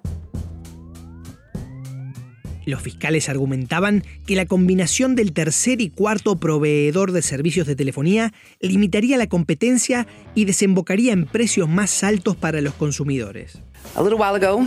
Los 2.66 2.82
fiscales 2.82 3.30
argumentaban 3.30 4.04
que 4.26 4.36
la 4.36 4.46
combinación 4.46 5.16
del 5.16 5.32
tercer 5.32 5.80
y 5.80 5.90
cuarto 5.90 6.38
proveedor 6.38 7.14
de 7.14 7.22
servicios 7.22 7.66
de 7.66 7.78
telefonía 7.78 8.34
limitaría 8.60 9.18
la 9.18 9.28
competencia 9.28 10.06
y 10.36 10.44
desembocaría 10.44 11.14
en 11.14 11.26
precios 11.26 11.70
más 11.70 12.04
altos 12.04 12.36
para 12.36 12.60
los 12.60 12.74
consumidores. 12.74 13.62
A 13.96 14.04
little 14.04 14.20
while 14.20 14.36
ago, 14.36 14.66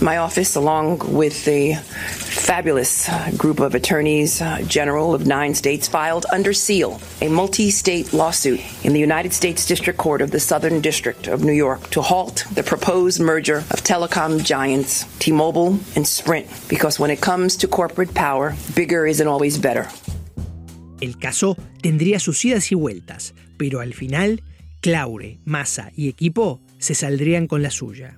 my 0.00 0.16
office, 0.16 0.56
along 0.56 0.98
with 1.12 1.44
the 1.44 1.74
fabulous 1.74 3.08
group 3.36 3.60
of 3.60 3.74
attorneys 3.74 4.42
uh, 4.42 4.62
general 4.66 5.14
of 5.14 5.26
nine 5.26 5.54
states, 5.54 5.86
filed 5.86 6.26
under 6.32 6.52
seal 6.52 7.00
a 7.20 7.28
multi 7.28 7.70
state 7.70 8.12
lawsuit 8.12 8.60
in 8.84 8.92
the 8.92 9.00
United 9.00 9.32
States 9.32 9.64
District 9.64 9.98
Court 9.98 10.20
of 10.20 10.30
the 10.30 10.40
Southern 10.40 10.80
District 10.80 11.28
of 11.28 11.44
New 11.44 11.52
York 11.52 11.88
to 11.90 12.02
halt 12.02 12.44
the 12.54 12.62
proposed 12.62 13.20
merger 13.20 13.58
of 13.70 13.82
telecom 13.82 14.42
giants 14.42 15.06
T 15.20 15.30
Mobile 15.30 15.78
and 15.94 16.06
Sprint. 16.06 16.46
Because 16.68 16.98
when 16.98 17.10
it 17.10 17.20
comes 17.20 17.56
to 17.58 17.68
corporate 17.68 18.12
power, 18.14 18.54
bigger 18.74 19.06
isn't 19.06 19.28
always 19.28 19.56
better. 19.56 19.88
El 21.00 21.14
caso 21.18 21.56
tendría 21.82 22.18
sus 22.18 22.44
idas 22.44 22.72
y 22.72 22.76
vueltas, 22.76 23.34
pero 23.56 23.80
al 23.80 23.92
final, 23.94 24.42
Claure, 24.80 25.38
Massa 25.44 25.92
y 25.96 26.08
equipo 26.08 26.60
se 26.78 26.94
saldrían 26.94 27.46
con 27.46 27.62
la 27.62 27.70
suya. 27.70 28.16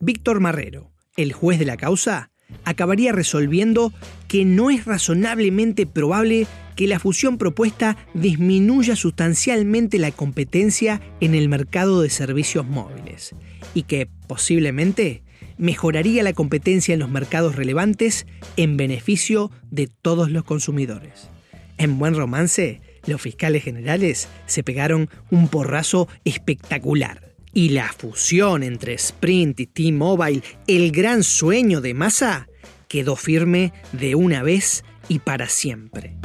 Víctor 0.00 0.38
Marrero, 0.38 0.92
el 1.16 1.32
juez 1.32 1.58
de 1.58 1.64
la 1.64 1.76
causa, 1.76 2.30
acabaría 2.64 3.10
resolviendo 3.10 3.92
que 4.28 4.44
no 4.44 4.70
es 4.70 4.84
razonablemente 4.84 5.86
probable 5.86 6.46
que 6.76 6.86
la 6.86 7.00
fusión 7.00 7.36
propuesta 7.36 7.96
disminuya 8.14 8.94
sustancialmente 8.94 9.98
la 9.98 10.12
competencia 10.12 11.00
en 11.20 11.34
el 11.34 11.48
mercado 11.48 12.00
de 12.00 12.10
servicios 12.10 12.64
móviles 12.64 13.34
y 13.74 13.82
que 13.82 14.08
posiblemente 14.28 15.24
mejoraría 15.56 16.22
la 16.22 16.32
competencia 16.32 16.94
en 16.94 17.00
los 17.00 17.10
mercados 17.10 17.56
relevantes 17.56 18.24
en 18.56 18.76
beneficio 18.76 19.50
de 19.72 19.88
todos 19.88 20.30
los 20.30 20.44
consumidores. 20.44 21.28
En 21.76 21.98
buen 21.98 22.14
romance, 22.14 22.80
los 23.04 23.20
fiscales 23.20 23.64
generales 23.64 24.28
se 24.46 24.62
pegaron 24.62 25.10
un 25.32 25.48
porrazo 25.48 26.06
espectacular 26.24 27.27
y 27.52 27.70
la 27.70 27.92
fusión 27.92 28.62
entre 28.62 28.94
Sprint 28.94 29.60
y 29.60 29.66
T-Mobile, 29.66 30.42
el 30.66 30.92
gran 30.92 31.22
sueño 31.22 31.80
de 31.80 31.94
Massa, 31.94 32.48
quedó 32.88 33.16
firme 33.16 33.72
de 33.92 34.14
una 34.14 34.42
vez 34.42 34.84
y 35.08 35.18
para 35.18 35.48
siempre. 35.48 36.16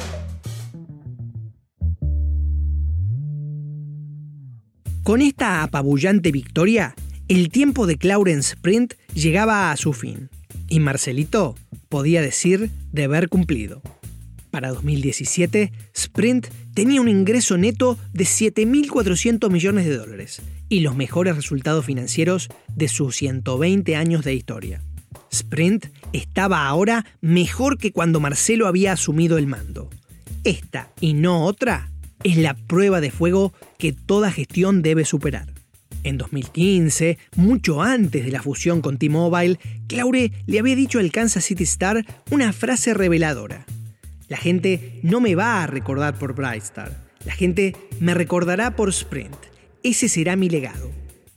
Con 5.03 5.21
esta 5.21 5.63
apabullante 5.63 6.31
victoria, 6.31 6.95
el 7.27 7.49
tiempo 7.49 7.88
de 7.88 7.97
Clarence 7.97 8.53
Sprint 8.53 8.93
llegaba 9.13 9.71
a 9.71 9.77
su 9.77 9.91
fin 9.91 10.29
y 10.69 10.79
Marcelito 10.79 11.55
podía 11.89 12.21
decir 12.21 12.69
de 12.91 13.03
haber 13.03 13.27
cumplido. 13.27 13.81
Para 14.54 14.70
2017, 14.70 15.72
Sprint 15.96 16.46
tenía 16.76 17.02
un 17.02 17.10
ingreso 17.10 17.58
neto 17.58 17.98
de 18.13 18.24
7.400 18.24 19.50
millones 19.50 19.86
de 19.88 19.98
dólares 19.98 20.44
y 20.70 20.82
los 20.82 20.96
mejores 20.96 21.36
resultados 21.36 21.84
financieros 21.84 22.50
de 22.76 22.88
sus 22.88 23.16
120 23.16 23.96
años 23.96 24.24
de 24.24 24.36
historia. 24.36 24.84
Sprint 25.32 25.88
estaba 26.13 26.68
ahora 26.68 27.04
mejor 27.20 27.80
que 27.80 27.92
cuando 27.92 28.20
Marcelo 28.20 28.68
había 28.68 28.92
asumido 28.92 29.39
el 29.39 29.48
mando. 29.48 29.89
Esta 30.44 30.92
y 31.02 31.16
no 31.16 31.46
otra 31.46 31.89
es 32.24 32.38
la 32.38 32.54
prueba 32.54 33.02
de 33.02 33.10
fuego 33.10 33.54
que 33.80 33.92
toda 33.92 34.32
gestión 34.32 34.84
debe 34.84 35.04
superar. 35.04 35.52
En 36.04 36.20
2015, 36.20 37.18
mucho 37.38 37.82
antes 37.82 38.24
de 38.24 38.32
la 38.32 38.44
fusión 38.44 38.82
con 38.82 39.00
T-Mobile, 39.00 39.58
Claure 39.88 40.32
le 40.46 40.60
había 40.60 40.76
dicho 40.76 41.00
al 41.00 41.12
Kansas 41.12 41.44
City 41.44 41.63
Star 41.63 42.06
una 42.30 42.54
frase 42.54 42.94
reveladora. 42.94 43.66
La 44.34 44.39
gente 44.39 45.00
no 45.04 45.22
me 45.22 45.36
va 45.36 45.62
a 45.62 45.67
recordar 45.67 46.17
por 46.17 46.34
Brightstar, 46.34 46.91
la 47.24 47.34
gente 47.34 47.76
me 48.00 48.15
recordará 48.15 48.76
por 48.76 48.89
Sprint. 48.89 49.38
Ese 49.84 50.10
será 50.10 50.36
mi 50.36 50.50
legado. 50.50 50.91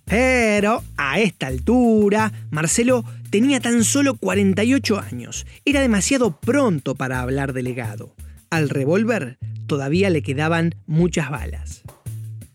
Pero, 0.07 0.83
a 0.97 1.21
esta 1.21 1.49
altura, 1.49 2.33
Marcelo 2.51 3.05
tenía 3.29 3.61
tan 3.61 3.85
solo 3.85 4.17
48 4.17 4.99
años. 4.99 5.47
Era 5.67 5.83
demasiado 5.83 6.41
pronto 6.41 6.95
para 6.95 7.21
hablar 7.21 7.53
de 7.53 7.65
legado. 7.65 8.17
Al 8.49 8.71
revólver 8.71 9.37
todavía 9.67 10.09
le 10.09 10.23
quedaban 10.23 10.75
muchas 10.87 11.29
balas. 11.29 11.83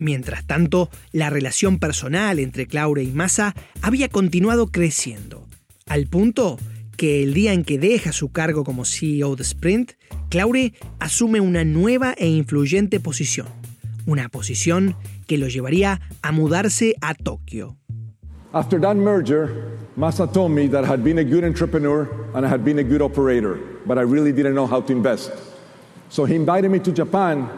Mientras 0.00 0.44
tanto, 0.44 0.90
la 1.12 1.30
relación 1.30 1.78
personal 1.78 2.40
entre 2.40 2.66
Claure 2.66 3.04
y 3.04 3.12
Massa 3.12 3.54
había 3.80 4.08
continuado 4.08 4.72
creciendo, 4.72 5.46
al 5.86 6.08
punto 6.08 6.58
que 7.02 7.24
el 7.24 7.34
día 7.34 7.52
en 7.52 7.64
que 7.64 7.80
deja 7.80 8.12
su 8.12 8.30
cargo 8.30 8.62
como 8.62 8.84
CEO 8.84 9.34
de 9.34 9.42
Sprint, 9.42 9.94
Claure 10.28 10.72
asume 11.00 11.40
una 11.40 11.64
nueva 11.64 12.14
e 12.16 12.28
influyente 12.28 13.00
posición, 13.00 13.48
una 14.06 14.28
posición 14.28 14.94
que 15.26 15.36
lo 15.36 15.48
llevaría 15.48 16.00
a 16.22 16.30
mudarse 16.30 16.94
a 17.00 17.14
Tokio. 17.14 17.76
After 18.52 18.80
that 18.80 18.94
merger, 18.94 19.48
Massa 19.96 20.28
told 20.28 20.52
me 20.52 20.68
that 20.68 20.84
I 20.84 20.86
had 20.86 21.02
been 21.02 21.18
a 21.18 21.24
good 21.24 21.42
entrepreneur 21.42 22.08
and 22.34 22.46
I 22.46 22.48
had 22.48 22.62
been 22.62 22.78
a 22.78 22.84
good 22.84 23.02
operator, 23.02 23.58
but 23.84 23.98
I 23.98 24.02
really 24.02 24.32
didn't 24.32 24.54
know 24.54 24.68
how 24.68 24.80
to 24.80 24.92
invest. 24.92 25.32
So 26.08 26.24
he 26.24 26.36
invited 26.36 26.70
me 26.70 26.78
to 26.78 26.92
Japan 26.92 27.48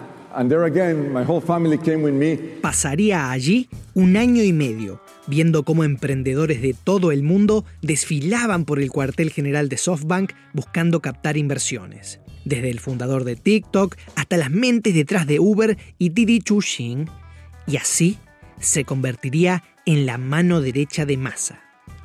Pasaría 2.61 3.31
allí 3.31 3.68
un 3.94 4.16
año 4.16 4.42
y 4.42 4.53
medio, 4.53 5.01
viendo 5.27 5.62
cómo 5.62 5.85
emprendedores 5.85 6.61
de 6.61 6.75
todo 6.75 7.12
el 7.12 7.23
mundo 7.23 7.64
desfilaban 7.83 8.64
por 8.64 8.81
el 8.81 8.90
cuartel 8.90 9.31
general 9.31 9.68
de 9.68 9.77
SoftBank 9.77 10.33
buscando 10.53 11.01
captar 11.01 11.37
inversiones. 11.37 12.20
Desde 12.44 12.70
el 12.70 12.81
fundador 12.81 13.25
de 13.25 13.37
TikTok 13.37 13.97
hasta 14.16 14.37
las 14.37 14.51
mentes 14.51 14.94
detrás 14.94 15.27
de 15.27 15.40
Uber 15.40 15.79
y 15.99 16.11
Didi 16.11 16.40
Chuxing. 16.40 17.09
Y 17.66 17.77
así 17.77 18.18
se 18.61 18.85
convertiría 18.85 19.62
en 19.87 20.07
la 20.07 20.18
mano 20.18 20.61
derecha 20.61 21.07
de 21.07 21.16
Massa. 21.16 21.61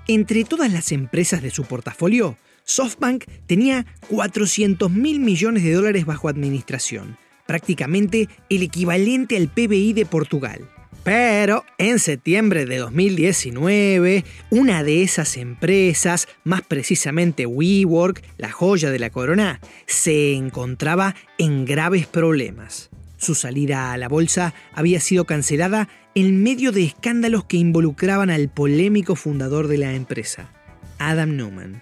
Entre 0.08 0.44
todas 0.44 0.72
las 0.72 0.92
empresas 0.92 1.42
de 1.42 1.52
su 1.52 1.66
portafolio, 1.66 2.38
SoftBank 2.64 3.26
tenía 3.48 3.86
400 4.10 4.92
mil 4.92 5.20
millones 5.20 5.64
de 5.64 5.74
dólares 5.74 6.06
bajo 6.06 6.30
administración, 6.30 7.18
prácticamente 7.50 8.30
el 8.52 8.62
equivalente 8.62 9.36
al 9.36 9.48
PBI 9.48 9.94
de 9.94 10.06
Portugal. 10.06 10.70
Pero 11.04 11.66
en 11.80 11.98
septiembre 11.98 12.68
de 12.68 12.78
2019, 12.78 14.24
una 14.52 14.84
de 14.84 15.02
esas 15.02 15.36
empresas, 15.36 16.28
más 16.44 16.62
precisamente 16.62 17.48
WeWork, 17.48 18.22
la 18.38 18.52
joya 18.52 18.92
de 18.92 19.00
la 19.00 19.10
corona, 19.10 19.60
se 19.88 20.34
encontraba 20.34 21.16
en 21.40 21.66
graves 21.66 22.06
problemas. 22.06 22.92
Su 23.18 23.34
salida 23.34 23.94
a 23.94 23.98
la 23.98 24.10
bolsa 24.10 24.54
había 24.72 25.00
sido 25.00 25.26
cancelada 25.26 25.90
en 26.14 26.44
medio 26.44 26.72
de 26.72 26.84
escándalos 26.84 27.46
que 27.46 27.58
involucraban 27.58 28.30
al 28.30 28.48
polémico 28.48 29.16
fundador 29.16 29.68
de 29.68 29.80
la 29.80 29.96
empresa, 29.96 30.54
Adam 31.00 31.36
Newman. 31.36 31.82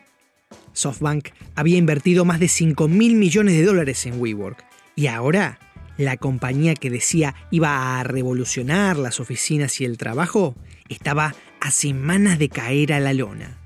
SoftBank 0.72 1.28
había 1.56 1.78
invertido 1.78 2.24
más 2.24 2.40
de 2.40 2.48
5 2.48 2.88
mil 2.88 3.16
millones 3.16 3.58
de 3.58 3.66
dólares 3.66 4.06
en 4.06 4.22
WeWork 4.22 4.66
y 4.98 5.08
ahora 5.08 5.60
la 5.96 6.18
compañía 6.18 6.74
que 6.74 6.90
decía 6.90 7.36
iba 7.52 8.00
a 8.00 8.04
revolucionar 8.04 8.98
las 8.98 9.20
oficinas 9.22 9.80
y 9.80 9.86
el 9.86 9.98
trabajo 9.98 10.56
estaba 10.90 11.36
a 11.62 11.72
semanas 11.72 12.40
de 12.40 12.50
caer 12.50 12.92
a 12.92 13.00
la 13.00 13.14
lona. 13.14 13.60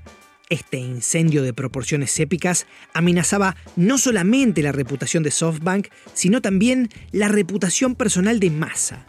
Este 0.50 0.76
incendio 0.76 1.42
de 1.42 1.54
proporciones 1.54 2.20
épicas 2.20 2.66
amenazaba 2.92 3.56
no 3.76 3.96
solamente 3.96 4.62
la 4.62 4.72
reputación 4.72 5.22
de 5.22 5.30
SoftBank, 5.30 5.88
sino 6.12 6.42
también 6.42 6.90
la 7.10 7.28
reputación 7.28 7.94
personal 7.94 8.38
de 8.38 8.50
Massa. 8.50 9.06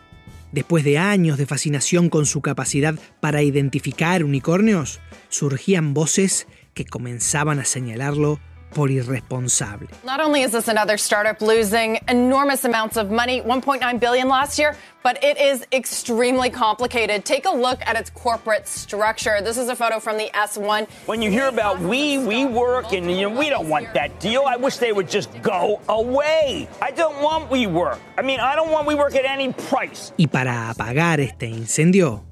Después 0.53 0.85
de 0.85 0.97
años 0.97 1.37
de 1.37 1.45
fascinación 1.45 2.09
con 2.09 2.25
su 2.25 2.41
capacidad 2.41 2.97
para 3.19 3.41
identificar 3.41 4.23
unicornios, 4.23 5.01
surgían 5.27 5.93
voces 5.93 6.47
que 6.73 6.85
comenzaban 6.85 7.59
a 7.59 7.65
señalarlo 7.65 8.39
por 8.73 8.89
irresponsable. 8.89 9.87
Not 10.03 10.19
only 10.19 10.41
is 10.41 10.51
this 10.51 10.67
another 10.67 10.97
startup 10.97 11.41
losing 11.41 11.99
enormous 12.07 12.65
amounts 12.65 12.97
of 12.97 13.11
money, 13.11 13.41
1.9 13.41 13.99
billion 13.99 14.27
last 14.27 14.59
year, 14.59 14.75
but 15.03 15.23
it 15.23 15.37
is 15.37 15.65
extremely 15.71 16.49
complicated. 16.49 17.25
Take 17.25 17.45
a 17.45 17.51
look 17.51 17.79
at 17.85 17.95
its 17.95 18.09
corporate 18.09 18.67
structure. 18.67 19.41
This 19.41 19.57
is 19.57 19.69
a 19.69 19.75
photo 19.75 19.99
from 19.99 20.17
the 20.17 20.29
S1. 20.33 20.87
When 21.05 21.21
you 21.21 21.29
hear 21.29 21.47
about 21.47 21.79
we, 21.79 22.17
we 22.17 22.45
work, 22.45 22.93
and 22.93 23.11
you 23.11 23.29
know, 23.29 23.37
we 23.37 23.49
don't 23.49 23.69
want 23.69 23.93
that 23.93 24.19
deal. 24.19 24.43
I 24.47 24.55
wish 24.55 24.77
they 24.77 24.93
would 24.93 25.09
just 25.09 25.29
go 25.41 25.81
away. 25.89 26.67
I 26.81 26.91
don't 26.91 27.21
want 27.21 27.51
we 27.51 27.67
work. 27.67 27.99
I 28.17 28.21
mean, 28.21 28.39
I 28.39 28.55
don't 28.55 28.71
want 28.71 28.87
we 28.87 28.95
work 28.95 29.15
at 29.15 29.25
any 29.25 29.53
price. 29.53 30.13
Y 30.17 30.27
para 30.27 30.69
apagar 30.69 31.19
este 31.19 31.47
incendio, 31.47 32.23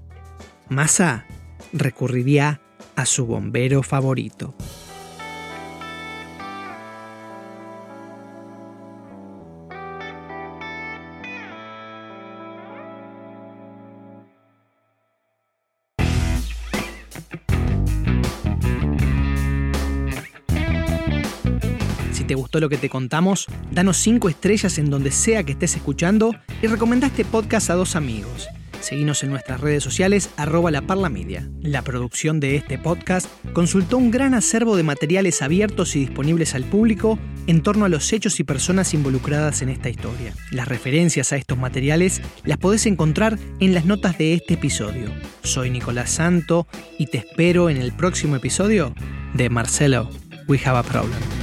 Massa 0.70 1.26
recurriría 1.74 2.62
a 2.96 3.06
su 3.06 3.26
bombero 3.26 3.84
favorito. 3.84 4.54
Te 22.32 22.36
gustó 22.36 22.62
lo 22.62 22.70
que 22.70 22.78
te 22.78 22.88
contamos, 22.88 23.48
danos 23.72 23.98
5 23.98 24.30
estrellas 24.30 24.78
en 24.78 24.90
donde 24.90 25.12
sea 25.12 25.44
que 25.44 25.52
estés 25.52 25.76
escuchando 25.76 26.34
y 26.62 26.68
recomendá 26.68 27.08
este 27.08 27.26
podcast 27.26 27.70
a 27.70 27.74
dos 27.74 27.98
amigos. 27.98 28.48
Seguinos 28.80 29.22
en 29.24 29.32
nuestras 29.32 29.60
redes 29.60 29.84
sociales 29.84 30.30
arroba 30.38 30.72
la 30.72 31.10
Media. 31.10 31.50
La 31.62 31.82
producción 31.82 32.40
de 32.40 32.56
este 32.56 32.78
podcast 32.78 33.28
consultó 33.52 33.98
un 33.98 34.12
gran 34.12 34.34
acervo 34.34 34.78
de 34.78 34.84
materiales 34.84 35.42
abiertos 35.42 35.98
y 35.98 36.00
disponibles 36.00 36.56
al 36.56 36.64
público 36.64 37.20
en 37.48 37.64
torno 37.64 37.84
a 37.84 37.90
los 37.90 38.14
hechos 38.14 38.40
y 38.40 38.46
personas 38.46 38.94
involucradas 38.94 39.62
en 39.62 39.68
esta 39.68 39.90
historia. 39.90 40.34
Las 40.52 40.70
referencias 40.70 41.34
a 41.34 41.36
estos 41.36 41.58
materiales 41.58 42.22
las 42.46 42.60
podés 42.60 42.86
encontrar 42.86 43.38
en 43.60 43.74
las 43.74 43.84
notas 43.84 44.18
de 44.18 44.36
este 44.36 44.54
episodio. 44.54 45.12
Soy 45.44 45.70
Nicolás 45.70 46.12
Santo 46.12 46.66
y 46.98 47.08
te 47.08 47.18
espero 47.18 47.70
en 47.70 47.76
el 47.76 47.92
próximo 47.92 48.38
episodio 48.38 48.96
de 49.34 49.50
Marcelo, 49.50 50.10
We 50.48 50.62
Have 50.64 50.80
a 50.80 50.84
Problem. 50.84 51.41